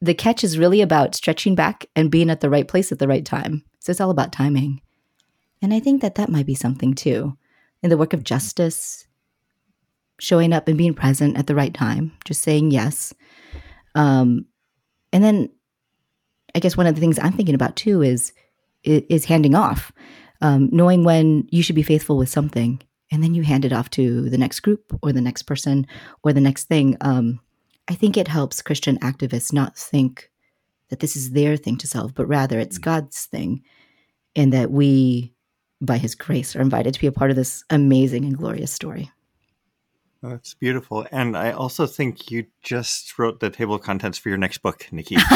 the 0.00 0.14
catch 0.14 0.44
is 0.44 0.58
really 0.58 0.80
about 0.80 1.16
stretching 1.16 1.56
back 1.56 1.86
and 1.96 2.10
being 2.10 2.30
at 2.30 2.40
the 2.40 2.50
right 2.50 2.68
place 2.68 2.92
at 2.92 3.00
the 3.00 3.08
right 3.08 3.24
time. 3.24 3.64
So 3.80 3.90
it's 3.90 4.00
all 4.00 4.10
about 4.10 4.32
timing. 4.32 4.80
And 5.60 5.74
I 5.74 5.80
think 5.80 6.02
that 6.02 6.14
that 6.16 6.28
might 6.28 6.46
be 6.46 6.54
something 6.54 6.94
too 6.94 7.36
in 7.82 7.90
the 7.90 7.96
work 7.96 8.12
of 8.12 8.22
justice, 8.22 9.06
showing 10.20 10.52
up 10.52 10.68
and 10.68 10.78
being 10.78 10.94
present 10.94 11.36
at 11.36 11.46
the 11.46 11.54
right 11.54 11.74
time, 11.74 12.12
just 12.24 12.42
saying 12.42 12.70
yes. 12.70 13.12
Um, 13.94 14.46
and 15.12 15.22
then 15.24 15.48
I 16.54 16.60
guess 16.60 16.76
one 16.76 16.86
of 16.86 16.94
the 16.94 17.00
things 17.00 17.18
I'm 17.18 17.32
thinking 17.32 17.54
about 17.54 17.76
too 17.76 18.02
is 18.02 18.32
is 18.84 19.24
handing 19.24 19.54
off, 19.54 19.92
um, 20.40 20.68
knowing 20.72 21.02
when 21.02 21.46
you 21.50 21.62
should 21.62 21.74
be 21.74 21.82
faithful 21.82 22.16
with 22.16 22.28
something, 22.28 22.80
and 23.10 23.22
then 23.22 23.34
you 23.34 23.42
hand 23.42 23.64
it 23.64 23.72
off 23.72 23.90
to 23.90 24.28
the 24.28 24.38
next 24.38 24.60
group 24.60 24.98
or 25.02 25.12
the 25.12 25.20
next 25.20 25.44
person 25.44 25.86
or 26.22 26.32
the 26.32 26.40
next 26.40 26.64
thing. 26.64 26.96
Um, 27.00 27.40
I 27.88 27.94
think 27.94 28.16
it 28.16 28.28
helps 28.28 28.62
Christian 28.62 28.98
activists 28.98 29.52
not 29.52 29.76
think 29.76 30.30
that 30.90 31.00
this 31.00 31.16
is 31.16 31.30
their 31.30 31.56
thing 31.56 31.76
to 31.78 31.86
solve, 31.86 32.14
but 32.14 32.26
rather 32.26 32.58
it's 32.58 32.78
mm. 32.78 32.82
God's 32.82 33.26
thing, 33.26 33.62
and 34.36 34.52
that 34.52 34.70
we, 34.70 35.32
by 35.80 35.98
His 35.98 36.14
grace, 36.14 36.54
are 36.54 36.60
invited 36.60 36.94
to 36.94 37.00
be 37.00 37.06
a 37.06 37.12
part 37.12 37.30
of 37.30 37.36
this 37.36 37.64
amazing 37.70 38.24
and 38.24 38.36
glorious 38.36 38.72
story. 38.72 39.10
That's 40.22 40.54
beautiful. 40.54 41.06
And 41.12 41.36
I 41.36 41.52
also 41.52 41.86
think 41.86 42.30
you 42.30 42.46
just 42.62 43.18
wrote 43.18 43.38
the 43.38 43.50
table 43.50 43.76
of 43.76 43.82
contents 43.82 44.18
for 44.18 44.30
your 44.30 44.38
next 44.38 44.58
book, 44.58 44.86
Nikki. 44.90 45.16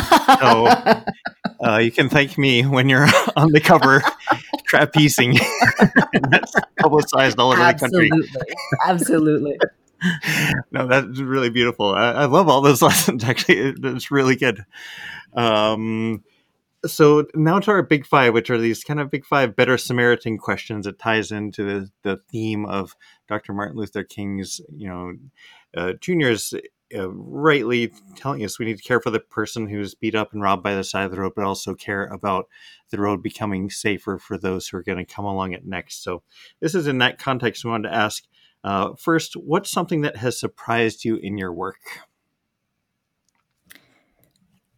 So 0.41 0.67
uh, 1.65 1.79
you 1.79 1.93
can 1.93 2.09
thank 2.09 2.39
me 2.39 2.63
when 2.63 2.89
you're 2.89 3.07
on 3.37 3.53
the 3.53 3.61
cover 3.61 4.03
trapezing. 4.73 5.39
that's 6.31 6.53
publicized 6.79 7.39
all 7.39 7.53
over 7.53 7.61
Absolutely. 7.61 8.09
the 8.09 8.29
country. 8.29 8.55
Absolutely. 8.87 9.59
no, 10.73 10.87
that's 10.87 11.21
really 11.21 11.51
beautiful. 11.51 11.95
I, 11.95 12.13
I, 12.13 12.25
love 12.27 12.49
all 12.49 12.61
those 12.61 12.83
lessons. 12.83 13.25
Actually, 13.25 13.75
it's 13.83 14.11
really 14.11 14.37
good. 14.37 14.65
Um, 15.35 16.23
so 16.85 17.27
now 17.35 17.61
to 17.61 17.71
our 17.71 17.83
big 17.83 18.07
five, 18.07 18.35
which 18.35 18.51
are 18.51 18.59
these 18.59 18.83
kind 18.83 19.01
of 19.01 19.11
big 19.11 19.25
five 19.25 19.55
better 19.55 19.79
Samaritan 19.79 20.39
questions 20.39 20.87
It 20.87 20.99
ties 20.99 21.31
into 21.31 21.63
the, 21.63 21.91
the 22.03 22.21
theme 22.31 22.67
of 22.67 22.97
Dr. 23.29 23.53
Martin 23.53 23.77
Luther 23.77 24.03
King's, 24.03 24.61
you 24.75 24.89
know, 24.89 25.13
uh, 25.77 25.93
Junior's 26.01 26.53
uh, 26.95 27.09
rightly 27.11 27.93
telling 28.17 28.45
us 28.45 28.59
we 28.59 28.67
need 28.67 28.79
to 28.79 28.83
care 28.83 29.01
for 29.01 29.11
the 29.11 29.21
person 29.21 29.67
who's 29.67 29.95
beat 29.95 30.15
up 30.15 30.33
and 30.33 30.43
robbed 30.43 30.63
by 30.63 30.75
the 30.75 30.85
side 30.85 31.05
of 31.05 31.11
the 31.11 31.21
road, 31.21 31.33
but 31.35 31.45
also 31.45 31.75
care 31.75 32.07
about 32.07 32.49
the 32.91 32.99
road 32.99 33.23
becoming 33.23 33.71
safer 33.71 34.19
for 34.19 34.39
those 34.39 34.69
who 34.69 34.77
are 34.77 34.83
going 34.83 34.99
to 34.99 35.15
come 35.15 35.25
along 35.25 35.53
it 35.53 35.67
next. 35.67 36.03
So 36.03 36.23
this 36.61 36.75
is 36.75 36.87
in 36.87 36.99
that 36.99 37.19
context. 37.19 37.65
We 37.65 37.71
wanted 37.71 37.89
to 37.89 37.95
ask 37.95 38.25
uh, 38.65 38.95
first, 38.95 39.35
what's 39.35 39.71
something 39.71 40.03
that 40.03 40.17
has 40.17 40.39
surprised 40.39 41.05
you 41.05 41.17
in 41.17 41.37
your 41.37 41.53
work? 41.53 41.81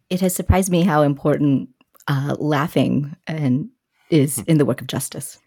It 0.09 0.21
has 0.21 0.35
surprised 0.35 0.71
me 0.71 0.83
how 0.83 1.01
important 1.01 1.69
uh, 2.07 2.35
laughing 2.39 3.15
and 3.27 3.69
is 4.09 4.39
in 4.47 4.57
the 4.57 4.65
work 4.65 4.81
of 4.81 4.87
justice. 4.87 5.39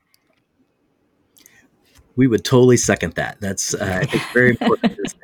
We 2.18 2.26
would 2.26 2.44
totally 2.44 2.76
second 2.76 3.14
that. 3.14 3.40
That's 3.40 3.74
uh, 3.74 4.00
I 4.02 4.04
think 4.04 4.24
very 4.34 4.50
important. 4.50 5.14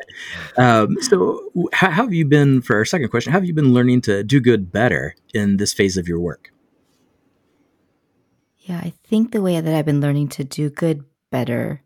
um, 0.57 0.97
so, 1.01 1.51
how, 1.73 1.91
how, 1.91 2.05
have 2.05 2.15
you 2.15 2.25
been 2.25 2.63
for 2.63 2.77
our 2.77 2.85
second 2.85 3.09
question? 3.09 3.33
How 3.33 3.39
have 3.41 3.45
you 3.45 3.53
been 3.53 3.75
learning 3.75 4.03
to 4.03 4.23
do 4.23 4.39
good 4.39 4.71
better 4.71 5.17
in 5.35 5.57
this 5.57 5.73
phase 5.73 5.97
of 5.97 6.07
your 6.07 6.21
work? 6.21 6.53
Yeah, 8.61 8.77
I 8.79 8.93
think 9.03 9.33
the 9.33 9.43
way 9.43 9.61
that 9.61 9.75
I've 9.75 9.85
been 9.85 10.01
learning 10.01 10.29
to 10.29 10.45
do 10.45 10.71
good 10.71 11.05
better 11.33 11.83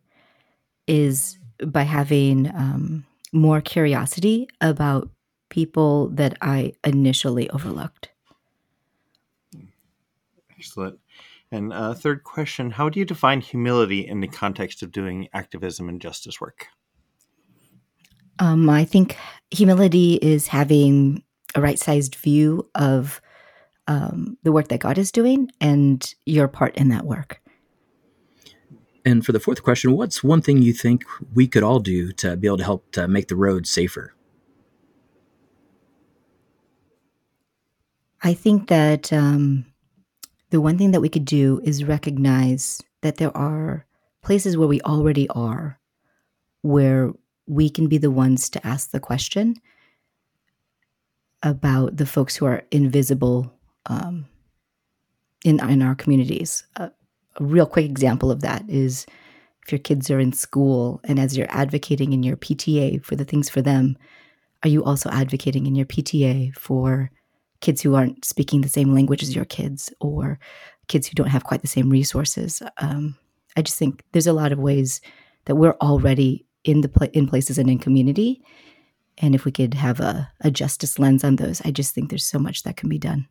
is 0.87 1.38
by 1.66 1.85
having 1.85 2.47
um, 2.55 3.07
more 3.33 3.62
curiosity 3.62 4.47
about 4.61 5.09
people 5.49 6.11
that 6.11 6.37
I 6.42 6.75
initially 6.85 7.49
overlooked. 7.49 8.11
Excellent. 10.59 10.99
And 11.51 11.73
uh, 11.73 11.95
third 11.95 12.25
question 12.25 12.71
How 12.71 12.89
do 12.89 12.99
you 12.99 13.05
define 13.05 13.41
humility 13.41 14.07
in 14.07 14.21
the 14.21 14.29
context 14.29 14.83
of 14.83 14.93
doing 14.93 15.29
activism 15.33 15.89
and 15.89 16.01
justice 16.01 16.41
work? 16.41 16.67
Um, 18.39 18.69
I 18.71 18.85
think 18.85 19.17
humility 19.51 20.15
is 20.15 20.47
having 20.47 21.25
a 21.55 21.61
right 21.61 21.79
sized 21.79 22.15
view 22.15 22.69
of 22.75 23.21
um, 23.87 24.37
the 24.43 24.53
work 24.53 24.69
that 24.69 24.81
God 24.81 24.99
is 24.99 25.11
doing 25.11 25.51
and 25.61 26.15
your 26.27 26.47
part 26.47 26.77
in 26.77 26.91
that 26.91 27.05
work. 27.05 27.41
And 29.05 29.25
for 29.25 29.33
the 29.33 29.41
fourth 29.41 29.63
question, 29.63 29.93
what's 29.93 30.23
one 30.23 30.43
thing 30.43 30.61
you 30.61 30.75
think 30.75 31.05
we 31.35 31.47
could 31.49 31.63
all 31.63 31.81
do 31.81 32.13
to 32.13 32.37
be 32.37 32.47
able 32.47 32.59
to 32.59 32.65
help 32.65 32.91
to 32.93 33.09
make 33.09 33.29
the 33.29 33.37
road 33.37 33.67
safer? 33.67 34.13
I 38.23 38.35
think 38.35 38.69
that 38.69 39.13
um, 39.13 39.65
the 40.51 40.61
one 40.61 40.79
thing 40.79 40.93
that 40.93 41.01
we 41.01 41.09
could 41.09 41.25
do 41.25 41.61
is 41.65 41.85
recognize 41.85 42.83
that 43.03 43.17
there 43.17 43.37
are 43.37 43.87
places 44.23 44.57
where 44.57 44.69
we 44.69 44.81
already 44.83 45.29
are, 45.31 45.79
where 46.63 47.13
we 47.47 47.71
can 47.71 47.87
be 47.87 47.99
the 47.99 48.11
ones 48.11 48.49
to 48.51 48.67
ask 48.67 48.91
the 48.91 49.01
question 49.01 49.57
about 51.43 51.97
the 51.97 52.07
folks 52.07 52.37
who 52.37 52.47
are 52.47 52.63
invisible 52.71 53.53
um, 53.87 54.27
in 55.45 55.61
in 55.61 55.83
our 55.83 55.95
communities. 55.95 56.65
A 56.77 56.91
real 57.41 57.67
quick 57.67 57.85
example 57.85 58.31
of 58.31 58.41
that 58.41 58.65
is 58.69 59.07
if 59.65 59.73
your 59.73 59.79
kids 59.79 60.11
are 60.11 60.19
in 60.19 60.33
school 60.33 61.01
and 61.05 61.19
as 61.19 61.37
you're 61.37 61.51
advocating 61.51 62.13
in 62.13 62.23
your 62.23 62.37
PTA 62.37 63.05
for 63.05 63.17
the 63.17 63.25
things 63.25 63.49
for 63.49 63.63
them, 63.63 63.97
are 64.63 64.69
you 64.69 64.83
also 64.83 65.11
advocating 65.11 65.67
in 65.67 65.75
your 65.75 65.87
PTA 65.87 66.55
for 66.55 67.11
kids 67.61 67.83
who 67.83 67.94
aren't 67.94 68.25
speaking 68.25 68.61
the 68.61 68.68
same 68.68 68.94
language 68.94 69.23
as 69.23 69.35
your 69.35 69.44
kids 69.44 69.92
or 70.01 70.38
kids 70.87 71.07
who 71.07 71.14
don't 71.14 71.29
have 71.29 71.44
quite 71.44 71.62
the 71.62 71.68
same 71.68 71.90
resources. 71.90 72.62
Um, 72.79 73.16
I 73.57 73.62
just 73.62 73.79
think 73.79 74.05
there's 74.12 74.27
a 74.27 74.33
lot 74.33 74.53
of 74.53 74.59
ways 74.59 75.01
that 75.47 75.57
we're 75.57 75.77
already 75.81 76.47
in 76.64 76.83
the 76.83 76.88
pla- 76.88 77.09
in 77.12 77.27
places 77.27 77.59
and 77.59 77.71
in 77.71 77.79
community, 77.79 78.42
and 79.18 79.35
if 79.35 79.44
we 79.44 79.53
could 79.53 79.75
have 79.75 80.01
a, 80.01 80.31
a 80.40 80.51
justice 80.51 80.99
lens 80.99 81.25
on 81.25 81.37
those, 81.37 81.61
I 81.64 81.71
just 81.71 81.94
think 81.94 82.11
there's 82.11 82.27
so 82.27 82.38
much 82.38 82.62
that 82.62 82.77
can 82.77 82.88
be 82.88 82.99
done. 82.99 83.27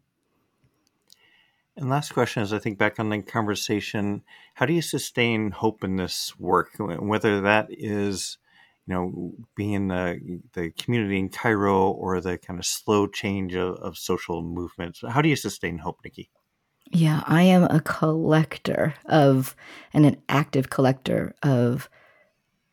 And 1.77 1.89
last 1.89 2.13
question 2.13 2.41
is 2.41 2.51
I 2.51 2.59
think 2.59 2.79
back 2.79 2.99
on 2.99 3.09
the 3.09 3.21
conversation, 3.21 4.23
how 4.55 4.65
do 4.65 4.73
you 4.73 4.81
sustain 4.81 5.51
hope 5.51 5.83
in 5.83 5.95
this 5.95 6.37
work? 6.39 6.71
Whether 6.79 7.41
that 7.41 7.67
is 7.69 8.39
you 8.87 8.93
know, 8.93 9.33
being 9.55 9.73
in 9.73 9.87
the 9.89 10.39
the 10.53 10.71
community 10.71 11.19
in 11.19 11.29
Cairo 11.29 11.91
or 11.91 12.21
the 12.21 12.37
kind 12.37 12.59
of 12.59 12.65
slow 12.65 13.07
change 13.07 13.53
of, 13.53 13.75
of 13.75 13.97
social 13.97 14.41
movements. 14.41 15.01
How 15.07 15.21
do 15.21 15.29
you 15.29 15.35
sustain 15.35 15.77
hope, 15.77 15.99
Nikki? 16.03 16.29
Yeah, 16.91 17.21
I 17.25 17.43
am 17.43 17.63
a 17.63 17.81
collector 17.81 18.95
of 19.05 19.55
and 19.93 20.05
an 20.05 20.17
active 20.29 20.69
collector 20.69 21.35
of 21.43 21.89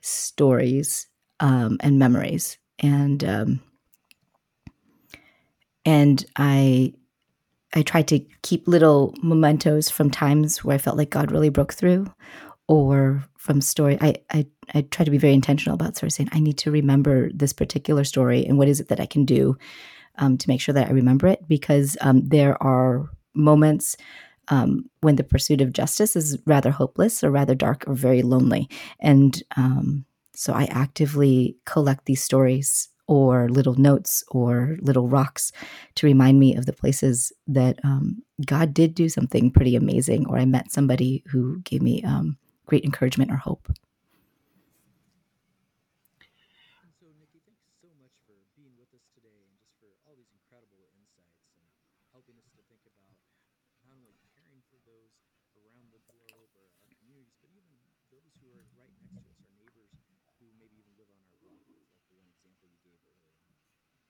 stories 0.01 1.09
um, 1.41 1.79
and 1.81 1.99
memories, 1.99 2.59
and 2.79 3.25
um, 3.25 3.61
and 5.85 6.25
I 6.37 6.95
I 7.75 7.83
try 7.83 8.03
to 8.03 8.21
keep 8.43 8.69
little 8.69 9.15
mementos 9.21 9.91
from 9.91 10.11
times 10.11 10.63
where 10.63 10.77
I 10.77 10.79
felt 10.79 10.97
like 10.97 11.11
God 11.11 11.33
really 11.33 11.49
broke 11.49 11.75
through, 11.75 12.07
or 12.69 13.25
from 13.37 13.61
story. 13.61 13.99
I, 14.01 14.15
I 14.31 14.47
I 14.73 14.83
try 14.83 15.05
to 15.05 15.11
be 15.11 15.19
very 15.19 15.35
intentional 15.35 15.75
about 15.75 15.97
sort 15.97 16.09
of 16.09 16.13
saying 16.13 16.31
I 16.33 16.41
need 16.41 16.59
to 16.59 16.71
remember 16.71 17.31
this 17.33 17.53
particular 17.53 18.05
story 18.05 18.45
and 18.47 18.57
what 18.57 18.69
is 18.69 18.81
it 18.81 18.89
that 18.89 19.01
I 19.01 19.07
can 19.07 19.25
do 19.25 19.57
um, 20.17 20.39
to 20.39 20.49
make 20.49 20.61
sure 20.61 20.73
that 20.73 20.89
I 20.89 20.93
remember 20.93 21.27
it 21.27 21.47
because 21.47 21.97
um, 22.01 22.27
there 22.27 22.61
are 22.63 23.11
moments 23.35 23.97
um, 24.49 24.89
when 25.01 25.17
the 25.17 25.25
pursuit 25.25 25.61
of 25.61 25.73
justice 25.73 26.17
is 26.17 26.39
rather 26.47 26.71
hopeless 26.71 27.25
or 27.25 27.31
rather 27.31 27.55
dark 27.55 27.85
or 27.87 27.95
very 27.95 28.23
lonely, 28.23 28.69
and 29.01 29.43
um, 29.57 30.05
so 30.35 30.53
I 30.53 30.65
actively 30.65 31.57
collect 31.65 32.07
these 32.07 32.23
stories 32.23 32.89
or 33.07 33.49
little 33.49 33.75
notes 33.75 34.25
or 34.29 34.77
little 34.81 35.09
rocks 35.09 35.53
to 35.95 36.07
remind 36.07 36.41
me 36.41 36.57
of 36.57 36.67
the 36.67 36.73
places 36.73 37.33
that 37.47 37.79
um, 37.85 38.23
God 38.45 38.73
did 38.73 38.95
do 38.95 39.09
something 39.09 39.51
pretty 39.51 39.77
amazing, 39.77 40.27
or 40.27 40.39
I 40.39 40.45
met 40.45 40.73
somebody 40.73 41.23
who 41.27 41.61
gave 41.61 41.83
me 41.83 42.03
um, 42.03 42.37
great 42.67 42.85
encouragement 42.85 43.31
or 43.31 43.37
hope. 43.37 43.69
So, 47.01 47.11
Nikki, 47.19 47.41
thanks 47.45 47.65
so 47.83 47.91
much 48.01 48.15
for 48.25 48.39
being 48.57 48.73
with 48.79 48.89
us 48.95 49.05
today 49.13 49.45
and 49.45 49.53
just 49.61 49.75
for 49.83 49.93
all 50.07 50.15
these 50.17 50.31
incredible 50.33 50.89
insights 50.97 51.45
and 51.53 51.67
helping 52.15 52.39
us 52.41 52.49
to 52.57 52.63
think 52.71 52.85
about 52.87 53.17
not 53.85 53.99
only 54.01 54.17
caring 54.39 54.63
for 54.71 54.79
those 54.89 55.13
around 55.59 55.91
the 55.93 56.01
globe 56.09 56.51
or 56.57 56.71
our 56.81 56.93
communities, 56.97 57.37
but 57.43 57.51
even 57.53 57.77
those 58.13 58.33
who 58.41 58.49
are 58.55 58.65
right 58.79 58.95
next 58.97 59.19
to 59.21 59.29
us, 59.29 59.39
our 59.45 59.53
neighbors 59.59 59.93
who 60.41 60.49
maybe 60.57 60.79
even 60.81 60.95
live 60.97 61.11
on 61.13 61.21
our 61.21 61.37
like 61.85 62.05
one 62.11 62.25
example 62.31 62.69
you 62.71 62.81
earlier. 62.89 63.21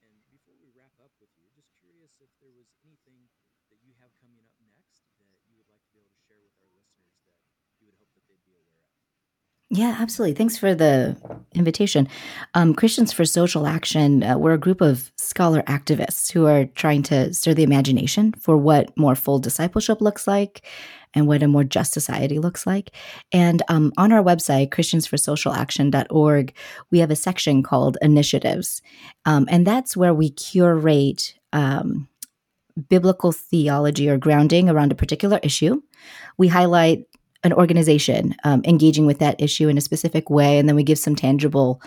And 0.03 0.23
before 0.31 0.55
we 0.59 0.71
wrap 0.71 0.95
up 1.01 1.11
with 1.19 1.31
you, 1.39 1.49
just 1.55 1.71
curious 1.81 2.15
if 2.21 2.31
there 2.39 2.53
was 2.53 2.69
anything 2.85 3.27
that 3.71 3.81
you 3.83 3.95
have 3.99 4.13
coming 4.21 4.39
up 4.43 4.53
next 4.61 5.03
that 5.19 5.39
you 5.47 5.55
would 5.57 5.67
like 5.67 5.81
to 5.87 5.91
be 5.91 5.99
able 5.99 6.11
to 6.13 6.23
share 6.27 6.39
with 6.41 6.55
our 6.61 6.69
listeners 6.71 7.15
that 7.25 7.39
you 7.85 7.95
would 7.99 8.09
hope 8.09 8.25
that 8.27 8.37
they'd 8.37 8.51
be 8.51 8.59
aware 8.61 8.81
of? 8.81 9.95
Yeah, 9.95 10.01
absolutely. 10.01 10.35
Thanks 10.35 10.57
for 10.57 10.75
the 10.75 11.15
invitation. 11.53 12.07
Um, 12.53 12.73
Christians 12.73 13.11
for 13.11 13.25
Social 13.25 13.67
Action, 13.67 14.23
uh, 14.23 14.37
we're 14.37 14.53
a 14.53 14.57
group 14.57 14.81
of 14.81 15.11
scholar 15.17 15.61
activists 15.63 16.31
who 16.31 16.45
are 16.45 16.65
trying 16.65 17.03
to 17.03 17.33
stir 17.33 17.53
the 17.53 17.63
imagination 17.63 18.33
for 18.33 18.57
what 18.57 18.95
more 18.97 19.15
full 19.15 19.39
discipleship 19.39 20.01
looks 20.01 20.27
like 20.27 20.65
and 21.15 21.27
what 21.27 21.41
a 21.41 21.47
more 21.47 21.63
just 21.63 21.93
society 21.93 22.39
looks 22.39 22.67
like. 22.67 22.91
And 23.31 23.63
um, 23.69 23.93
on 23.97 24.11
our 24.11 24.21
website, 24.21 24.69
christiansforsocialaction.org, 24.69 26.53
we 26.91 26.99
have 26.99 27.11
a 27.11 27.15
section 27.15 27.63
called 27.63 27.97
Initiatives. 28.01 28.81
Um, 29.25 29.47
and 29.49 29.65
that's 29.65 29.95
where 29.95 30.13
we 30.13 30.29
curate 30.29 31.35
um, 31.53 32.09
biblical 32.89 33.31
theology 33.31 34.09
or 34.09 34.17
grounding 34.17 34.69
around 34.69 34.91
a 34.91 34.95
particular 34.95 35.39
issue. 35.41 35.81
We 36.37 36.49
highlight 36.49 37.05
an 37.43 37.53
organization 37.53 38.35
um, 38.43 38.61
engaging 38.65 39.05
with 39.05 39.19
that 39.19 39.39
issue 39.41 39.67
in 39.67 39.77
a 39.77 39.81
specific 39.81 40.29
way, 40.29 40.57
and 40.57 40.67
then 40.67 40.75
we 40.75 40.83
give 40.83 40.99
some 40.99 41.15
tangible 41.15 41.81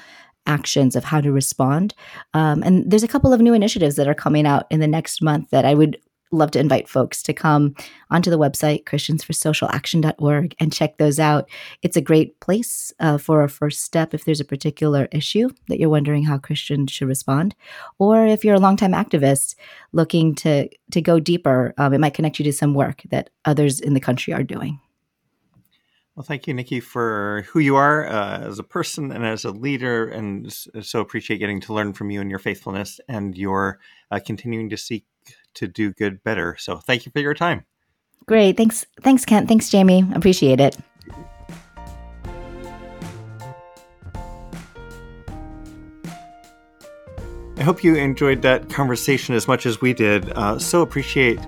actions 0.47 0.97
of 0.97 1.05
how 1.05 1.21
to 1.21 1.31
respond. 1.31 1.95
Um, 2.35 2.63
and 2.63 2.91
there's 2.91 3.03
a 3.03 3.09
couple 3.09 3.33
of 3.33 3.41
new 3.41 3.55
initiatives 3.55 3.97
that 3.97 4.09
are 4.09 4.15
coming 4.15 4.47
out 4.47 4.67
in 4.71 4.81
the 4.81 4.89
next 4.89 5.23
month 5.23 5.51
that 5.51 5.65
I 5.65 5.75
would 5.75 5.99
love 6.31 6.51
to 6.51 6.59
invite 6.59 6.89
folks 6.89 7.23
to 7.23 7.33
come 7.33 7.75
onto 8.11 8.31
the 8.31 8.39
website 8.39 8.85
christiansforsocialaction.org 8.85 10.55
and 10.61 10.73
check 10.73 10.99
those 10.99 11.19
out. 11.19 11.49
It's 11.83 11.97
a 11.97 12.03
great 12.03 12.39
place 12.41 12.93
uh, 13.01 13.19
for 13.19 13.43
a 13.43 13.49
first 13.49 13.81
step 13.81 14.13
if 14.13 14.25
there's 14.25 14.41
a 14.41 14.45
particular 14.45 15.09
issue 15.13 15.49
that 15.69 15.79
you're 15.79 15.89
wondering 15.89 16.25
how 16.25 16.39
christians 16.39 16.93
should 16.93 17.09
respond. 17.09 17.55
Or 17.99 18.27
if 18.27 18.45
you're 18.45 18.57
a 18.57 18.61
longtime 18.61 18.93
activist 18.93 19.55
looking 19.93 20.35
to 20.37 20.69
to 20.91 21.01
go 21.01 21.19
deeper 21.19 21.75
um, 21.79 21.95
it 21.95 21.99
might 21.99 22.15
connect 22.15 22.39
you 22.39 22.45
to 22.45 22.53
some 22.53 22.75
work 22.75 23.03
that 23.11 23.31
others 23.45 23.81
in 23.81 23.95
the 23.95 24.01
country 24.01 24.33
are 24.35 24.43
doing 24.43 24.81
well, 26.19 26.25
thank 26.25 26.49
you, 26.49 26.55
Nikki, 26.55 26.81
for 26.81 27.45
who 27.47 27.61
you 27.61 27.77
are 27.77 28.05
uh, 28.09 28.41
as 28.41 28.59
a 28.59 28.65
person 28.65 29.13
and 29.13 29.25
as 29.25 29.45
a 29.45 29.53
leader, 29.53 30.09
and 30.09 30.53
so 30.53 30.99
appreciate 30.99 31.39
getting 31.39 31.61
to 31.61 31.73
learn 31.73 31.93
from 31.93 32.11
you 32.11 32.21
and 32.21 32.29
your 32.29 32.41
faithfulness 32.41 32.99
and 33.09 33.39
your 33.39 33.79
uh, 34.11 34.19
continuing 34.27 34.69
to 34.71 34.77
seek 34.77 35.07
to 35.55 35.69
do 35.69 35.93
good 35.93 36.25
better. 36.25 36.57
So 36.59 36.79
thank 36.79 37.07
you 37.07 37.13
for 37.13 37.21
your 37.21 37.35
time. 37.35 37.67
Great. 38.27 38.57
Thanks. 38.57 38.85
Thanks, 39.01 39.25
Kent. 39.25 39.47
Thanks, 39.47 39.71
Jamie. 39.71 40.05
Appreciate 40.13 40.59
it. 40.59 40.77
I 47.59 47.63
hope 47.63 47.85
you 47.85 47.95
enjoyed 47.95 48.43
that 48.43 48.69
conversation 48.71 49.37
as 49.37 49.47
much 49.47 49.67
as 49.67 49.81
we 49.81 49.95
did. 49.95 50.33
Uh, 50.33 50.59
so 50.59 50.83
appreciate 50.83 51.39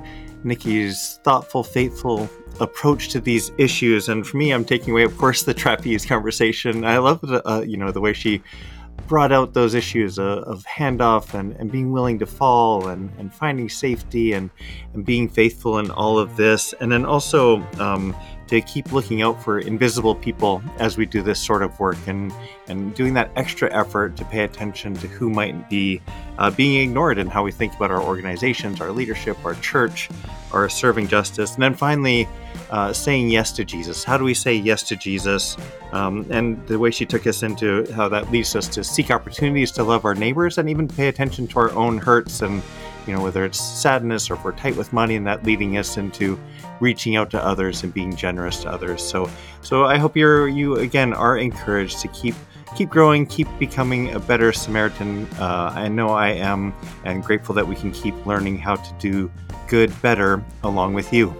Nikki's 0.45 1.19
thoughtful, 1.25 1.65
faithful 1.65 2.31
approach 2.61 3.09
to 3.09 3.21
these 3.21 3.53
issues. 3.59 4.09
And 4.09 4.27
for 4.27 4.37
me, 4.37 4.53
I'm 4.53 4.65
taking 4.65 4.93
away, 4.93 5.05
of 5.05 5.17
course, 5.17 5.43
the 5.43 5.55
trapeze 5.55 6.05
conversation. 6.07 6.85
I 6.85 6.99
love 6.99 7.21
the, 7.21 7.47
uh, 7.49 7.61
you 7.61 7.77
know, 7.77 7.91
the 7.91 8.01
way 8.01 8.13
she 8.13 8.43
brought 9.07 9.33
out 9.33 9.55
those 9.55 9.75
issues 9.75 10.19
of, 10.19 10.39
of 10.45 10.65
handoff 10.67 11.35
and, 11.35 11.57
and 11.57 11.73
being 11.73 11.91
willing 11.91 12.19
to 12.19 12.27
fall 12.27 12.89
and, 12.89 13.11
and 13.19 13.35
finding 13.35 13.69
safety 13.69 14.33
and, 14.33 14.51
and 14.95 15.05
being 15.05 15.29
faithful 15.29 15.79
in 15.79 15.91
all 15.91 16.19
of 16.19 16.37
this. 16.37 16.75
And 16.81 16.93
then 16.93 17.05
also 17.05 17.67
um, 17.79 18.15
to 18.51 18.61
keep 18.61 18.91
looking 18.91 19.23
out 19.23 19.41
for 19.41 19.61
invisible 19.61 20.13
people 20.13 20.61
as 20.79 20.97
we 20.97 21.07
do 21.07 21.23
this 21.23 21.41
sort 21.41 21.63
of 21.63 21.79
work 21.79 21.97
and, 22.09 22.33
and 22.67 22.93
doing 22.97 23.15
that 23.15 23.31
extra 23.37 23.73
effort 23.73 24.17
to 24.17 24.25
pay 24.25 24.43
attention 24.43 24.93
to 24.93 25.07
who 25.07 25.31
might 25.31 25.71
be 25.71 26.03
uh, 26.39 26.51
being 26.51 26.83
ignored 26.83 27.17
and 27.17 27.31
how 27.31 27.45
we 27.45 27.53
think 27.53 27.73
about 27.77 27.93
our 27.93 28.03
organizations, 28.03 28.81
our 28.81 28.91
leadership, 28.91 29.37
our 29.45 29.55
church, 29.57 30.11
our 30.51 30.69
serving 30.69 31.07
justice. 31.07 31.55
And 31.55 31.63
then 31.63 31.75
finally, 31.75 32.29
uh, 32.71 32.93
saying 32.93 33.31
yes 33.31 33.53
to 33.53 33.65
Jesus. 33.65 34.03
How 34.03 34.19
do 34.19 34.25
we 34.25 34.35
say 34.35 34.55
yes 34.55 34.83
to 34.85 34.97
Jesus? 34.97 35.57
Um, 35.93 36.27
and 36.29 36.67
the 36.67 36.77
way 36.77 36.91
she 36.91 37.07
took 37.07 37.29
us 37.29 37.45
into 37.45 37.87
how 37.93 38.09
that 38.09 38.33
leads 38.33 38.57
us 38.57 38.67
to 38.69 38.83
seek 38.83 39.13
opportunities 39.13 39.71
to 39.73 39.85
love 39.85 40.05
our 40.05 40.17
neighbors 40.17 40.59
and 40.59 40.69
even 40.69 40.89
pay 40.89 41.07
attention 41.07 41.47
to 41.49 41.59
our 41.61 41.71
own 41.73 41.99
hurts 41.99 42.43
and 42.43 42.65
you 43.07 43.15
know 43.15 43.23
whether 43.23 43.45
it's 43.45 43.59
sadness 43.59 44.31
or 44.31 44.35
if 44.35 44.45
we're 44.45 44.53
tight 44.53 44.77
with 44.77 44.93
money 44.93 45.17
and 45.17 45.27
that 45.27 45.43
leading 45.45 45.79
us 45.79 45.97
into 45.97 46.39
reaching 46.81 47.17
out 47.17 47.31
to 47.31 47.45
others 47.45 47.83
and 47.83 47.95
being 47.95 48.15
generous 48.17 48.63
to 48.63 48.69
others 48.69 49.03
so 49.03 49.29
so 49.63 49.85
i 49.85 49.97
hope 49.97 50.17
you're 50.17 50.49
you 50.49 50.77
again 50.77 51.13
are 51.13 51.37
encouraged 51.37 52.01
to 52.01 52.09
keep 52.09 52.35
keep 52.77 52.89
growing 52.89 53.27
keep 53.27 53.49
becoming 53.59 54.13
a 54.13 54.21
better 54.21 54.53
samaritan 54.53 55.27
uh, 55.39 55.73
i 55.75 55.89
know 55.89 56.09
i 56.09 56.29
am 56.29 56.75
and 57.05 57.23
grateful 57.23 57.55
that 57.55 57.67
we 57.67 57.75
can 57.75 57.91
keep 57.93 58.15
learning 58.27 58.57
how 58.57 58.77
to 58.77 58.93
do 58.99 59.31
good 59.69 59.93
better 60.03 60.45
along 60.63 60.95
with 60.95 61.13
you 61.13 61.35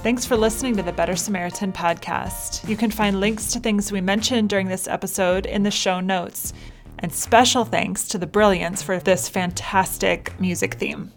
Thanks 0.00 0.24
for 0.24 0.36
listening 0.36 0.76
to 0.76 0.82
the 0.84 0.92
Better 0.92 1.16
Samaritan 1.16 1.72
podcast. 1.72 2.66
You 2.68 2.76
can 2.76 2.90
find 2.92 3.18
links 3.18 3.52
to 3.52 3.58
things 3.58 3.90
we 3.90 4.00
mentioned 4.00 4.48
during 4.48 4.68
this 4.68 4.86
episode 4.86 5.44
in 5.44 5.64
the 5.64 5.72
show 5.72 5.98
notes. 5.98 6.52
And 7.00 7.12
special 7.12 7.64
thanks 7.64 8.06
to 8.08 8.18
the 8.18 8.26
Brilliance 8.26 8.80
for 8.80 9.00
this 9.00 9.28
fantastic 9.28 10.38
music 10.40 10.74
theme. 10.74 11.12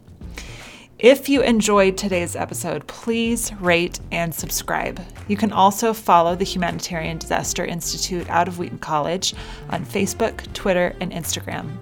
If 1.02 1.28
you 1.28 1.42
enjoyed 1.42 1.98
today's 1.98 2.36
episode, 2.36 2.86
please 2.86 3.52
rate 3.56 4.00
and 4.12 4.32
subscribe. 4.32 5.02
You 5.28 5.36
can 5.36 5.52
also 5.52 5.94
follow 5.94 6.36
the 6.36 6.46
Humanitarian 6.46 7.18
Disaster 7.18 7.66
Institute 7.66 8.30
out 8.30 8.48
of 8.48 8.60
Wheaton 8.60 8.78
College 8.78 9.34
on 9.72 9.84
Facebook, 9.84 10.54
Twitter, 10.54 10.96
and 11.02 11.12
Instagram. 11.12 11.78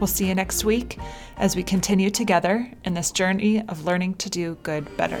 We'll 0.00 0.06
see 0.06 0.26
you 0.26 0.34
next 0.34 0.64
week 0.64 0.98
as 1.36 1.56
we 1.56 1.62
continue 1.62 2.08
together 2.08 2.70
in 2.86 2.94
this 2.94 3.10
journey 3.10 3.62
of 3.68 3.84
learning 3.84 4.14
to 4.14 4.30
do 4.30 4.56
good 4.62 4.96
better. 4.96 5.20